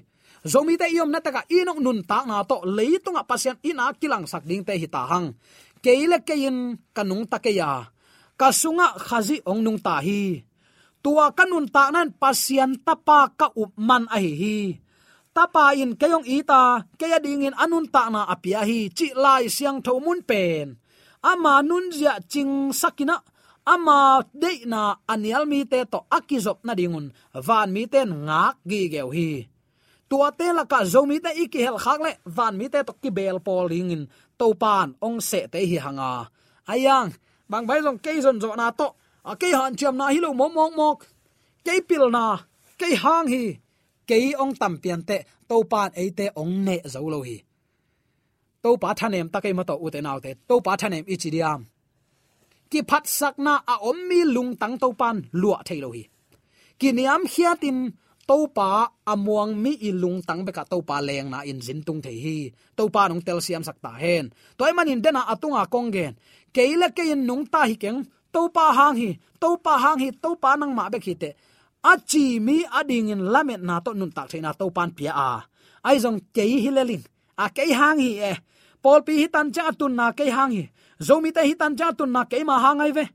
zomi 0.46 0.78
te 0.78 0.88
yom 0.94 1.10
nataka 1.12 1.46
inok 1.50 1.80
nun 1.82 2.00
ta 2.04 2.26
na 2.26 2.44
to 2.44 2.62
leitunga 2.66 3.24
pasien 3.30 3.58
ina 3.64 3.94
kilang 3.98 4.26
sak 4.30 4.44
ding 4.50 4.64
te 4.68 4.74
hita 4.78 5.06
hang 5.12 5.34
keile 5.84 6.22
kein 6.28 6.78
kanung 6.94 7.26
takeya 7.26 7.92
kasunga 8.42 8.98
khazi 8.98 9.38
ong 9.46 9.62
nung 9.62 9.78
ta 9.78 10.02
hi. 10.02 10.42
Tua 11.06 11.30
kanun 11.38 11.70
ta 11.70 11.94
nan 11.94 12.10
pasien 12.18 12.82
tapa 12.82 13.30
ka 13.38 13.54
upman 13.54 14.10
a 14.10 14.18
hi 14.18 14.34
hi. 14.42 14.58
Tapa 15.30 15.78
in 15.78 15.94
keyong 15.94 16.26
ita, 16.26 16.84
keya 16.98 17.22
dingin 17.22 17.54
anun 17.54 17.86
ta 17.94 18.10
na 18.10 18.26
apia 18.26 18.66
hi, 18.66 18.90
chi 18.90 19.14
lai 19.14 19.46
siang 19.46 19.80
thomun 19.86 20.26
pen. 20.26 20.74
Ama 21.22 21.62
nun 21.62 21.94
zia 21.94 22.18
ching 22.32 22.74
sakina, 22.74 23.22
ama 23.64 24.26
de 24.34 24.66
na 24.66 24.98
anial 25.06 25.46
mi 25.46 25.62
te 25.70 25.86
to 25.86 26.00
akizop 26.10 26.66
na 26.66 26.74
dingun. 26.74 27.14
Van 27.46 27.70
mi 27.70 27.86
ten 27.86 28.10
ngak 28.26 28.56
gi 28.70 28.82
geu 28.94 29.10
hi 29.14 29.30
tua 30.12 30.28
te 30.40 30.48
la 30.58 30.64
ka 30.72 30.80
zomi 30.94 31.18
te 31.26 31.32
iki 31.44 31.60
hel 31.66 31.78
khak 31.84 32.00
le 32.06 32.12
van 32.38 32.54
mi 32.60 32.68
te 32.74 32.80
to 32.88 32.94
ki 33.02 33.10
bel 33.18 33.38
pol 33.48 33.66
ringin 33.72 34.04
to 34.40 34.48
pan 34.64 34.88
ong 35.06 35.20
se 35.30 35.40
te 35.54 35.60
hi 35.70 35.78
hanga 35.86 36.12
ayang 36.74 37.10
bang 37.52 37.66
bai 37.68 37.80
jong 37.86 38.00
ke 38.06 38.12
zon 38.24 38.38
zo 38.44 38.50
na 38.56 38.68
to. 38.80 38.88
A 39.30 39.36
ke 39.42 39.48
han 39.60 39.76
chiam 39.80 39.96
na 40.00 40.06
hi 40.14 40.20
lo 40.26 40.30
mom 40.40 40.52
mok 40.58 40.72
mok 40.80 40.98
ke 41.66 41.74
pil 41.88 42.06
na 42.16 42.26
ke 42.80 42.88
hang 43.04 43.28
hi. 43.34 43.44
Ke 44.10 44.18
ong 44.44 44.54
tam 44.62 44.74
pian 44.82 45.02
te 45.10 45.18
to 45.50 45.56
pan 45.72 45.90
e 46.02 46.04
te 46.18 46.26
ong 46.42 46.54
ne 46.68 46.78
zo 46.94 47.02
lo 47.14 47.20
hi. 47.28 47.38
To 48.64 48.70
pa 48.82 48.90
thanem 49.00 49.28
ta 49.34 49.38
ke 49.44 49.50
ma 49.58 49.64
to 49.70 49.76
u 49.86 49.88
te 49.94 50.00
naw 50.06 50.18
te 50.24 50.32
to 50.50 50.56
pa 50.66 50.74
thanem 50.82 51.06
ichi 51.14 51.30
diam 51.36 51.62
ki 52.72 52.80
phat 52.90 53.06
sak 53.20 53.36
na 53.46 53.54
à, 53.58 53.74
a 53.74 53.76
om 53.90 53.98
mi 54.10 54.20
lung 54.36 54.52
tang 54.62 54.76
to 54.82 54.88
pan 55.02 55.18
lua 55.42 55.58
thailo 55.68 55.90
hi. 55.96 56.04
Ki 56.80 56.90
niam 56.98 57.22
hiatin 57.34 57.78
topa 58.32 58.88
amuang 59.04 59.52
mi 59.60 59.76
ilung 59.76 60.24
tang 60.24 60.48
beka 60.48 60.64
topa 60.64 61.04
leng 61.04 61.28
na 61.28 61.44
in 61.44 61.60
zin 61.60 61.84
tung 61.84 62.00
the 62.00 62.08
hi. 62.08 62.48
Topa 62.80 63.12
nong 63.12 63.20
tel 63.28 63.44
siam 63.44 63.60
sakta 63.60 63.92
hen. 64.00 64.32
Toy 64.56 64.72
manin 64.72 65.04
dena 65.04 65.28
atunga 65.28 65.68
kongen 65.68 66.16
keila 66.56 66.88
ke 66.96 67.04
in 67.12 67.28
nung 67.28 67.44
ta 67.44 67.68
hi 67.68 67.76
keng. 67.76 68.08
Topa 68.32 68.72
hang 68.72 68.96
hi. 68.96 69.20
Topa 69.36 69.74
hang 69.84 70.00
hi. 70.00 70.10
Topa 70.16 70.56
nang 70.56 70.72
ma 70.72 70.88
bek 70.88 71.04
hi 71.04 71.14
te. 71.20 71.30
Achi 71.84 72.40
mi 72.40 72.64
ading 72.64 73.12
in 73.12 73.22
lamet 73.34 73.60
na 73.68 73.84
to 73.84 73.92
nun 73.92 74.16
tak 74.16 74.32
thaina 74.32 74.56
topan 74.56 74.96
pia 74.96 75.12
a. 75.12 75.44
Ai 75.84 76.00
jong 76.00 76.32
ke 76.32 76.44
hi 76.48 76.72
lelin 76.72 77.04
a 77.36 77.52
ke 77.52 77.68
hang 77.68 78.00
hi 78.00 78.12
e. 78.32 78.34
Pol 78.80 79.04
pi 79.04 79.14
hi 79.20 79.28
tan 79.28 79.52
cha 79.52 79.76
tun 79.76 79.92
na 80.00 80.16
ke 80.16 80.32
hang 80.32 80.56
hi. 80.56 80.64
Zomi 81.04 81.36
te 81.36 81.44
hi 81.44 81.54
tan 81.60 81.76
cha 81.76 81.92
tun 81.92 82.16
na 82.16 82.24
ke 82.32 82.40
ma 82.48 82.56
hang 82.64 82.80
ai 82.80 82.96
ve. 82.96 83.06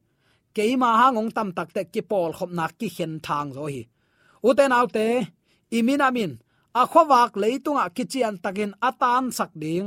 Keima 0.52 0.90
hangong 1.00 1.32
tam 1.36 1.48
tak 1.56 1.72
te 1.72 1.88
ki 1.88 2.04
pol 2.04 2.36
khop 2.36 2.50
na 2.52 2.68
ki 2.68 2.88
hen 2.96 3.12
thang 3.26 3.56
zo 3.56 3.64
hi 3.64 3.95
uten 4.48 4.72
autte, 4.78 5.06
imin 5.78 6.00
amin. 6.08 6.32
A 6.80 6.82
khowak 6.92 7.32
leitunga 7.42 7.84
kichian 7.96 8.36
takin 8.44 8.72
atan 8.88 9.24
sakding 9.38 9.86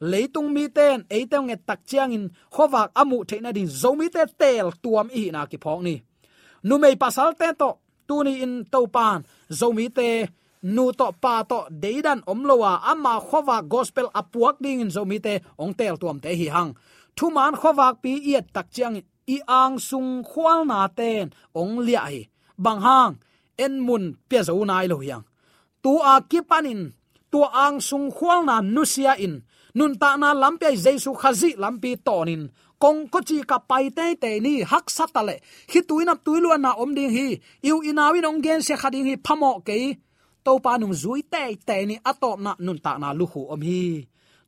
leitung 0.00 0.48
mi 0.54 0.68
ten 0.76 1.04
eiteng 1.10 1.46
nge 1.46 1.56
tak 1.68 1.80
chiang 1.88 2.12
in 2.16 2.24
khowak 2.54 2.88
amu 3.00 3.18
theina 3.28 3.50
din 3.52 3.68
zomi 3.68 4.08
te 4.14 4.22
tel 4.40 4.68
tuam 4.82 5.08
i 5.20 5.22
na 5.30 5.46
ki 5.50 5.58
phok 5.64 5.80
ni. 5.86 5.94
Nu 6.62 6.74
mei 6.78 6.96
pasal 7.02 7.30
te 7.40 7.48
to, 7.60 7.70
tu 8.08 8.16
ni 8.24 8.32
in 8.44 8.54
topan 8.72 9.18
zomi 9.60 9.86
te, 9.98 10.08
nu 10.74 10.84
to 10.98 11.06
pa 11.22 11.34
to 11.50 11.58
deidan 11.82 12.20
omlowa 12.32 12.72
ama 12.92 13.14
khowa 13.28 13.56
gospel 13.72 14.08
apuak 14.20 14.56
ding 14.64 14.80
in 14.84 14.90
zomi 14.96 15.18
te, 15.26 15.34
ong 15.62 15.72
tel 15.78 15.96
tuam 16.00 16.18
te 16.24 16.30
hi 16.40 16.48
hang. 16.54 16.72
Thu 17.16 17.26
man 17.36 17.54
khowak 17.60 17.94
pi 18.02 18.12
iet 18.30 18.46
tak 18.54 18.66
chiang 18.74 18.96
i 19.34 19.36
ang 19.46 19.74
sung 19.88 20.24
khwal 20.30 20.60
na 20.70 20.88
ten, 20.98 21.26
ong 21.60 21.74
lia 21.86 22.02
hi. 22.12 22.22
Bang 22.64 22.80
hang 22.86 23.14
en 23.64 23.74
mun 23.86 24.04
pia 24.28 24.40
zo 24.48 24.64
nai 24.70 24.86
lo 24.92 24.98
yang 25.10 25.24
tu 25.82 25.92
a 26.12 26.14
kipanin 26.30 26.80
tu 27.32 27.40
ang 27.64 27.78
sung 27.88 28.10
khwal 28.16 28.40
na 28.48 28.56
nusia 28.74 29.14
in. 29.26 29.34
Nun 29.78 29.94
ta 30.02 30.18
na 30.18 30.34
lampe 30.42 30.68
jesu 30.84 31.14
khazi 31.14 31.50
lampi 31.62 31.94
tonin 32.06 32.42
kong 32.82 33.00
ko 33.12 33.18
chi 33.28 33.38
ka 33.50 33.58
pai 33.70 33.86
te 33.96 34.06
te 34.22 34.30
ni 34.44 34.54
hak 34.70 34.86
satale 34.96 35.36
hi 35.72 35.80
tuina 35.88 36.14
tuilu 36.24 36.50
na 36.58 36.70
om 36.82 36.90
ding 36.96 37.12
hi 37.16 37.28
yu 37.68 37.74
inawin 37.90 38.28
ong 38.28 38.40
gen 38.44 38.60
se 38.66 38.74
khading 38.82 39.06
hi 39.08 39.14
phamo 39.26 39.52
ke 39.66 39.76
to 40.44 40.52
pa 40.64 40.72
nung 40.80 40.96
zui 41.02 41.20
te 41.32 41.42
te 41.68 41.76
ni 41.88 41.96
atop 42.10 42.38
na 42.44 42.52
nun 42.64 42.78
ta 42.84 42.92
na 43.02 43.08
lu 43.18 43.26
hu 43.32 43.40
om 43.54 43.62
hi. 43.68 43.82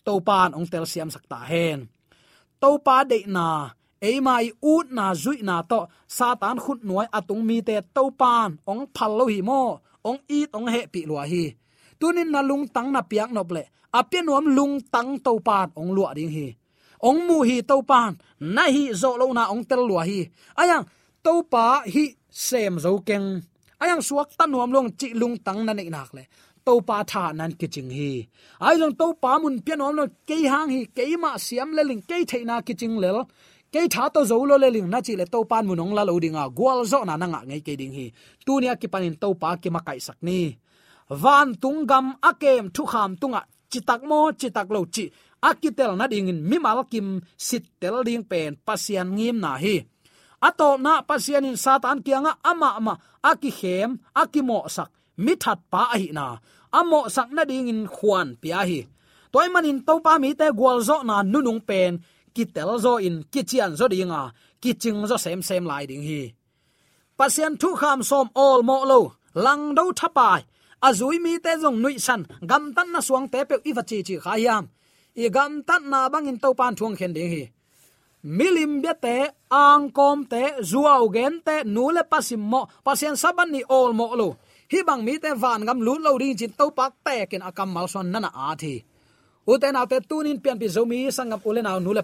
To 0.06 0.12
pan 0.26 0.50
ong 0.58 0.66
tel 0.72 0.86
siam 0.92 1.10
sakta 1.14 1.38
hen. 1.50 1.80
To 2.60 2.70
pa 2.86 2.96
de 3.10 3.18
na 3.34 3.46
ei 4.08 4.16
mai 4.26 4.50
ut 4.72 4.86
na 4.96 5.06
zui 5.22 5.38
na 5.48 5.56
to 5.70 5.80
satan 6.16 6.56
khut 6.62 6.80
nuai 6.88 7.06
atung 7.18 7.42
mi 7.48 7.56
te 7.68 7.76
to 7.96 8.04
pan 8.20 8.48
ong 8.70 8.82
phal 8.94 9.12
lo 9.18 9.24
hi 9.32 9.40
mo 9.48 9.60
ong 10.08 10.20
i 10.38 10.40
ong 10.56 10.68
he 10.74 10.80
pi 10.92 11.00
lua 11.10 11.24
hi. 11.32 11.44
Tunin 12.00 12.28
na 12.34 12.40
lung 12.48 12.64
tang 12.74 12.88
na 12.94 13.00
piak 13.10 13.30
nop 13.36 13.50
le 13.56 13.62
apian 13.98 14.24
nuam 14.26 14.46
lung 14.56 14.74
tang 14.94 15.10
to 15.24 15.32
pan 15.48 15.68
ong 15.80 15.90
lua 15.96 16.10
ding 16.18 16.32
hi. 16.36 16.48
Ong 17.08 17.20
mu 17.28 17.36
hi 17.48 17.56
to 17.70 17.76
pan 17.90 18.12
na 18.54 18.64
hi 18.74 18.84
zo 19.00 19.10
lo 19.20 19.26
na 19.36 19.44
ong 19.52 19.62
tel 19.70 19.82
lua 19.90 20.02
hi. 20.10 20.20
Ayang 20.60 20.84
to 21.24 21.32
pa 21.52 21.64
hi 21.94 22.04
sem 22.46 22.74
zo 22.84 22.90
keng 23.08 23.26
ayang 23.82 24.02
suak 24.08 24.28
tan 24.38 24.50
nuam 24.52 24.70
long 24.74 24.88
chi 24.98 25.08
lung 25.20 25.36
tang 25.46 25.60
na 25.66 25.72
nei 25.78 25.90
nak 25.94 26.10
le 26.16 26.24
to 26.66 26.74
pa 26.88 26.96
tha 27.10 27.24
nan 27.38 27.52
ki 27.58 27.66
ching 27.74 27.90
hi. 27.98 28.12
Ai 28.66 28.74
long 28.82 28.94
to 29.00 29.06
pa 29.22 29.38
mun 29.42 29.56
pian 29.64 29.78
nuam 29.78 29.94
lo 29.98 30.04
ke 30.28 30.38
hang 30.52 30.68
hi 30.74 30.80
ke 30.96 31.04
ma 31.22 31.30
siam 31.46 31.70
le 31.76 31.82
ling 31.90 32.02
ke 32.08 32.16
theina 32.30 32.56
ki 32.66 32.74
ching 32.80 32.96
lel 33.02 33.18
ke 33.72 33.80
tha 33.94 34.04
to 34.14 34.20
zo 34.30 34.36
lo 34.50 34.56
le 34.62 34.68
ling 34.76 34.88
na 34.92 34.98
chi 35.06 35.12
le 35.20 35.24
to 35.32 35.38
pan 35.50 35.64
munong 35.68 35.92
la 35.96 36.02
lo 36.08 36.14
dinga 36.24 36.44
gwal 36.58 36.80
zo 36.92 36.98
na 37.08 37.14
na 37.20 37.26
nga 37.32 37.40
ngai 37.48 37.62
ke 37.66 37.72
ding 37.80 37.94
hi 37.98 38.06
tu 38.46 38.52
nia 38.62 38.74
ki 38.80 38.88
panin 38.92 39.16
to 39.22 39.28
pa 39.42 39.50
ki 39.62 39.68
ma 39.74 39.80
kai 39.86 40.00
sak 40.06 40.18
ni. 40.26 40.40
Van 41.22 41.48
tung 41.62 41.80
gam 41.90 42.06
akem 42.30 42.64
thu 42.74 42.82
kham 42.92 43.10
tunga 43.20 43.40
chitak 43.72 44.00
mo 44.10 44.18
chitak 44.40 44.68
lo 44.74 44.80
chi 44.94 45.04
akitel 45.48 45.92
na 45.98 46.04
ding 46.12 46.28
in 46.32 46.40
mi 46.48 46.56
mal 46.64 46.80
kim 46.92 47.08
sit 47.46 47.64
tel 47.80 47.96
ding 48.08 48.24
pen 48.30 48.50
pasian 48.66 49.08
ngim 49.16 49.36
na 49.44 49.52
hi 49.62 49.76
ato 50.48 50.68
na 50.84 50.92
pasian 51.08 51.48
in 51.48 51.56
satan 51.64 51.98
kianga 52.04 52.32
ama 52.50 52.68
ama 52.78 52.94
aki 53.30 53.50
hem 53.58 53.90
aki 54.22 54.40
mo 54.48 54.58
sak 54.76 54.88
mi 55.24 55.32
that 55.42 55.60
pa 55.72 55.82
hi 56.00 56.08
na 56.18 56.24
amo 56.78 57.00
sak 57.14 57.28
na 57.36 57.42
ding 57.50 57.68
in 57.72 57.80
khuan 57.94 58.28
pia 58.40 58.60
hi 58.68 58.80
toy 59.32 59.48
manin 59.54 59.78
to 59.86 59.94
pa 60.04 60.12
mi 60.22 60.30
te 60.40 60.46
gwal 60.58 60.78
zo 60.88 60.96
na 61.08 61.16
nunung 61.32 61.62
pen 61.68 61.92
ki 62.34 62.44
tel 62.54 62.70
zo 62.84 62.92
in 63.08 63.16
ki 63.32 63.42
chian 63.50 63.72
zo 63.78 63.86
dinga 63.92 64.22
ki 64.62 64.70
ching 64.82 65.00
zo 65.10 65.16
sem 65.24 65.40
sem 65.48 65.64
lai 65.70 65.84
ding 65.90 66.04
hi. 66.08 66.22
Pasien 67.18 67.52
thu 67.60 67.68
kham 67.80 68.00
som 68.10 68.26
all 68.44 68.60
mo 68.68 68.76
lo, 68.90 69.00
lang 69.44 69.74
do 69.76 69.84
thapai 70.00 70.40
azui 70.88 71.18
mi 71.24 71.38
te 71.44 71.52
zong 71.62 71.78
nui 71.82 71.98
san, 72.06 72.22
gam 72.50 72.64
tan 72.76 72.88
na 72.92 73.00
suang 73.06 73.26
te 73.32 73.40
pe 73.48 73.56
iwa 73.70 73.82
chi 73.88 73.98
chi 74.06 74.16
khayam 74.24 74.64
i 75.22 75.28
gam 75.36 75.52
tan 75.68 75.82
na 75.90 76.00
bangin 76.12 76.38
to 76.42 76.48
pan 76.58 76.74
thuang 76.78 76.96
khen 76.98 77.12
ding 77.16 77.30
hi. 77.34 77.44
Milim 78.24 78.72
be 78.82 78.92
te, 79.04 79.16
ang 79.50 79.90
kom 79.90 80.18
te 80.32 80.42
zuaw 80.70 81.04
gen 81.14 81.34
te, 81.46 81.56
nu 81.74 81.90
le 81.90 82.02
pasim 82.10 82.42
mo, 82.52 82.60
pasien 82.84 83.16
saban 83.22 83.50
ni 83.50 83.62
all 83.76 83.92
mo 83.98 84.06
lo. 84.20 84.28
Hi 84.70 84.78
bang 84.86 85.02
mi 85.04 85.18
te 85.18 85.30
van 85.42 85.66
gam 85.66 85.80
lu 85.86 85.98
lo 85.98 86.18
ding 86.18 86.36
chin 86.38 86.52
to 86.58 86.70
pak 86.70 86.92
te 87.04 87.26
ken 87.30 87.42
akam 87.48 87.68
mal 87.74 87.88
son 87.92 88.06
nana 88.12 88.30
a 88.34 88.54
thi 88.56 88.74
uten 89.50 89.76
autte 89.76 89.98
tunin 90.08 90.38
pian 90.42 90.58
pi 90.60 90.66
zomi 90.74 90.98
sangam 91.16 91.40
ulen 91.48 91.66
aw 91.70 91.78
nu 91.80 91.92
le 91.94 92.02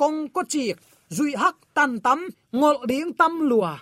kong 0.00 0.18
ko 0.34 0.42
chik 0.52 0.76
zui 1.16 1.32
hak 1.42 1.56
tan 1.76 2.00
tam 2.04 2.20
ngol 2.52 2.76
ding 2.90 3.12
tam 3.20 3.34
lua 3.50 3.74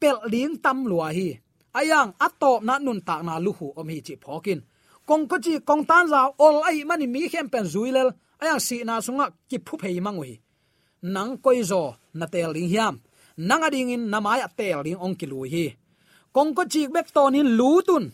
pel 0.00 0.18
ding 0.32 0.54
tam 0.64 0.78
lua 0.90 1.08
hi. 1.16 1.28
Ayang 1.74 2.14
atop 2.26 2.62
na 2.62 2.78
nun 2.78 3.00
tak 3.08 3.20
na 3.26 3.34
luhu 3.44 3.66
om 3.80 3.88
hi 3.88 3.98
chi 4.06 4.14
phokin 4.22 4.60
kong 5.08 5.24
ko 5.30 5.36
chi 5.44 5.54
kong 5.68 5.82
tan 5.90 6.04
za 6.12 6.20
ol 6.46 6.56
ai 6.68 6.84
mani 6.88 7.06
mi 7.14 7.28
khem 7.32 7.48
pen 7.52 7.66
zuilel 7.72 8.08
ayang 8.42 8.60
si 8.66 8.76
na 8.86 8.94
sunga 9.06 9.26
ki 9.50 9.58
phu 9.66 9.74
phei 9.82 9.98
mangui 10.06 10.32
nang 11.14 11.32
koi 11.44 11.60
zo 11.70 11.82
na 12.18 12.26
tel 12.32 12.50
ling 12.56 12.70
hiam. 12.72 12.94
Nang 13.36 13.62
ading 13.66 13.90
in 13.94 14.04
namaya 14.12 14.46
tel 14.58 14.80
ding 14.86 15.00
ong 15.04 15.14
ki 15.18 15.26
lui 15.26 15.48
hi. 15.54 15.66
Kong 16.34 16.50
ko 16.56 16.62
chi 16.72 16.82
bek 16.94 17.08
tonin 17.14 17.48
lu 17.58 17.82
tun 17.88 18.04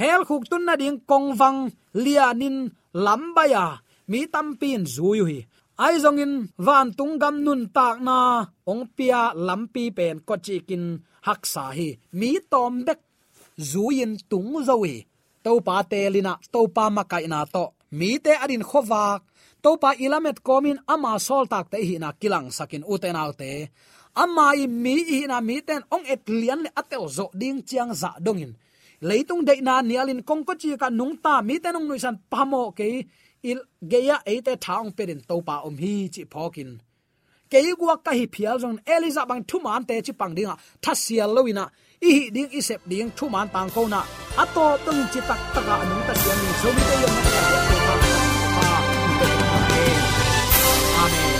hel 0.00 0.22
khuk 0.28 0.44
tun 0.50 0.64
na 0.64 0.74
ding 0.80 0.98
kong 1.10 1.28
wang 1.40 1.58
lianin 2.04 2.56
lambaya, 2.94 3.78
mi 4.10 4.26
tampin 4.26 4.86
zuyu 4.86 5.24
hi. 5.30 5.40
Ai 5.80 5.96
zong 5.96 6.20
in 6.20 6.32
van 6.66 6.92
tung 6.92 7.16
gam 7.16 7.36
nun 7.44 7.72
tak 7.76 7.96
na, 8.04 8.44
ong 8.70 8.84
pia 8.96 9.32
lampi 9.46 9.84
pen 9.96 10.20
ko 10.28 10.34
chi 10.44 10.56
kin 10.68 10.84
hak 11.26 11.42
sa 11.52 11.64
hi. 11.76 11.88
Mi 12.18 12.30
tom 12.52 12.84
bek 12.86 13.00
zuyin 13.56 14.12
tung 14.30 14.60
zo 14.68 14.76
tàu 15.44 15.58
to 15.58 15.64
pa 15.66 15.76
te 15.90 16.00
lina 16.14 16.32
to 16.52 16.60
pa 16.76 16.84
makai 16.96 17.24
na 17.32 17.40
to. 17.54 17.64
Mi 17.98 18.10
te 18.24 18.32
adin 18.44 18.64
khowak 18.70 19.20
to 19.62 19.70
pa 19.82 19.90
ilamet 20.04 20.38
komin 20.46 20.78
ama 20.94 21.12
sol 21.26 21.44
tak 21.52 21.66
te 21.72 21.78
hi 21.88 21.96
na 21.98 22.12
kilang 22.20 22.48
sakin 22.56 22.84
uten 22.92 23.16
autte 23.22 23.50
ama 24.22 24.46
i 24.62 24.66
mi 24.66 24.96
i 25.16 25.18
na 25.30 25.38
mi 25.40 25.56
ten 25.68 25.82
ong 25.94 26.04
et 26.12 26.22
lian 26.40 26.60
le 26.64 26.70
atel 26.80 27.04
zo 27.16 27.26
ding 27.40 27.58
chiang 27.68 27.92
za 27.94 28.10
dongin 28.24 28.52
leitung 29.08 29.42
de 29.48 29.54
na 29.60 29.74
nialin 29.82 30.20
kongko 30.28 30.52
chi 30.60 30.76
ka 30.82 30.88
nung 30.90 31.16
ta, 31.24 31.42
mi 31.42 31.58
te 31.58 31.68
nung 31.72 31.86
nuisan 31.88 32.16
pamo 32.32 32.62
ke 32.78 32.86
il 33.50 33.58
geya 33.90 34.16
e 34.26 34.38
ate 34.38 34.52
thaung 34.64 34.90
perin 34.96 35.20
to 35.28 35.36
pa 35.48 35.56
om 35.68 35.76
hi 35.82 35.92
chi 36.14 36.22
phokin 36.32 36.70
ke 37.50 37.58
gua 37.80 37.94
ka 38.06 38.12
hi 38.18 38.26
phial 38.34 38.56
jong 38.62 38.78
eliza 38.94 39.22
bang 39.30 39.42
thu 39.48 39.56
man 39.64 39.82
te 39.88 39.94
chi 40.06 40.12
pang 40.20 40.34
dinga. 40.36 40.54
Thasial 40.84 41.30
loina 41.36 41.64
i 42.06 42.10
hi 42.16 42.24
ding, 42.34 42.50
i 42.58 42.60
sep 42.68 42.80
ding, 42.90 43.10
thu 43.16 43.28
man 43.34 43.48
tang 43.54 43.70
ko 43.74 43.82
na. 43.94 44.00
Ato 44.42 44.64
tung 44.84 45.02
chi 45.12 45.20
tak 45.28 45.40
taka 45.54 45.74
anung 45.82 46.02
ta 46.08 46.14
sian 46.20 46.38
ni. 46.42 46.50
So 46.60 46.68
mi 46.76 46.82
te 46.88 46.94
yom 47.02 47.14
na 47.16 47.22
ka 47.34 47.42
ya 47.52 47.60
ko 47.68 47.76
amen 51.14 51.39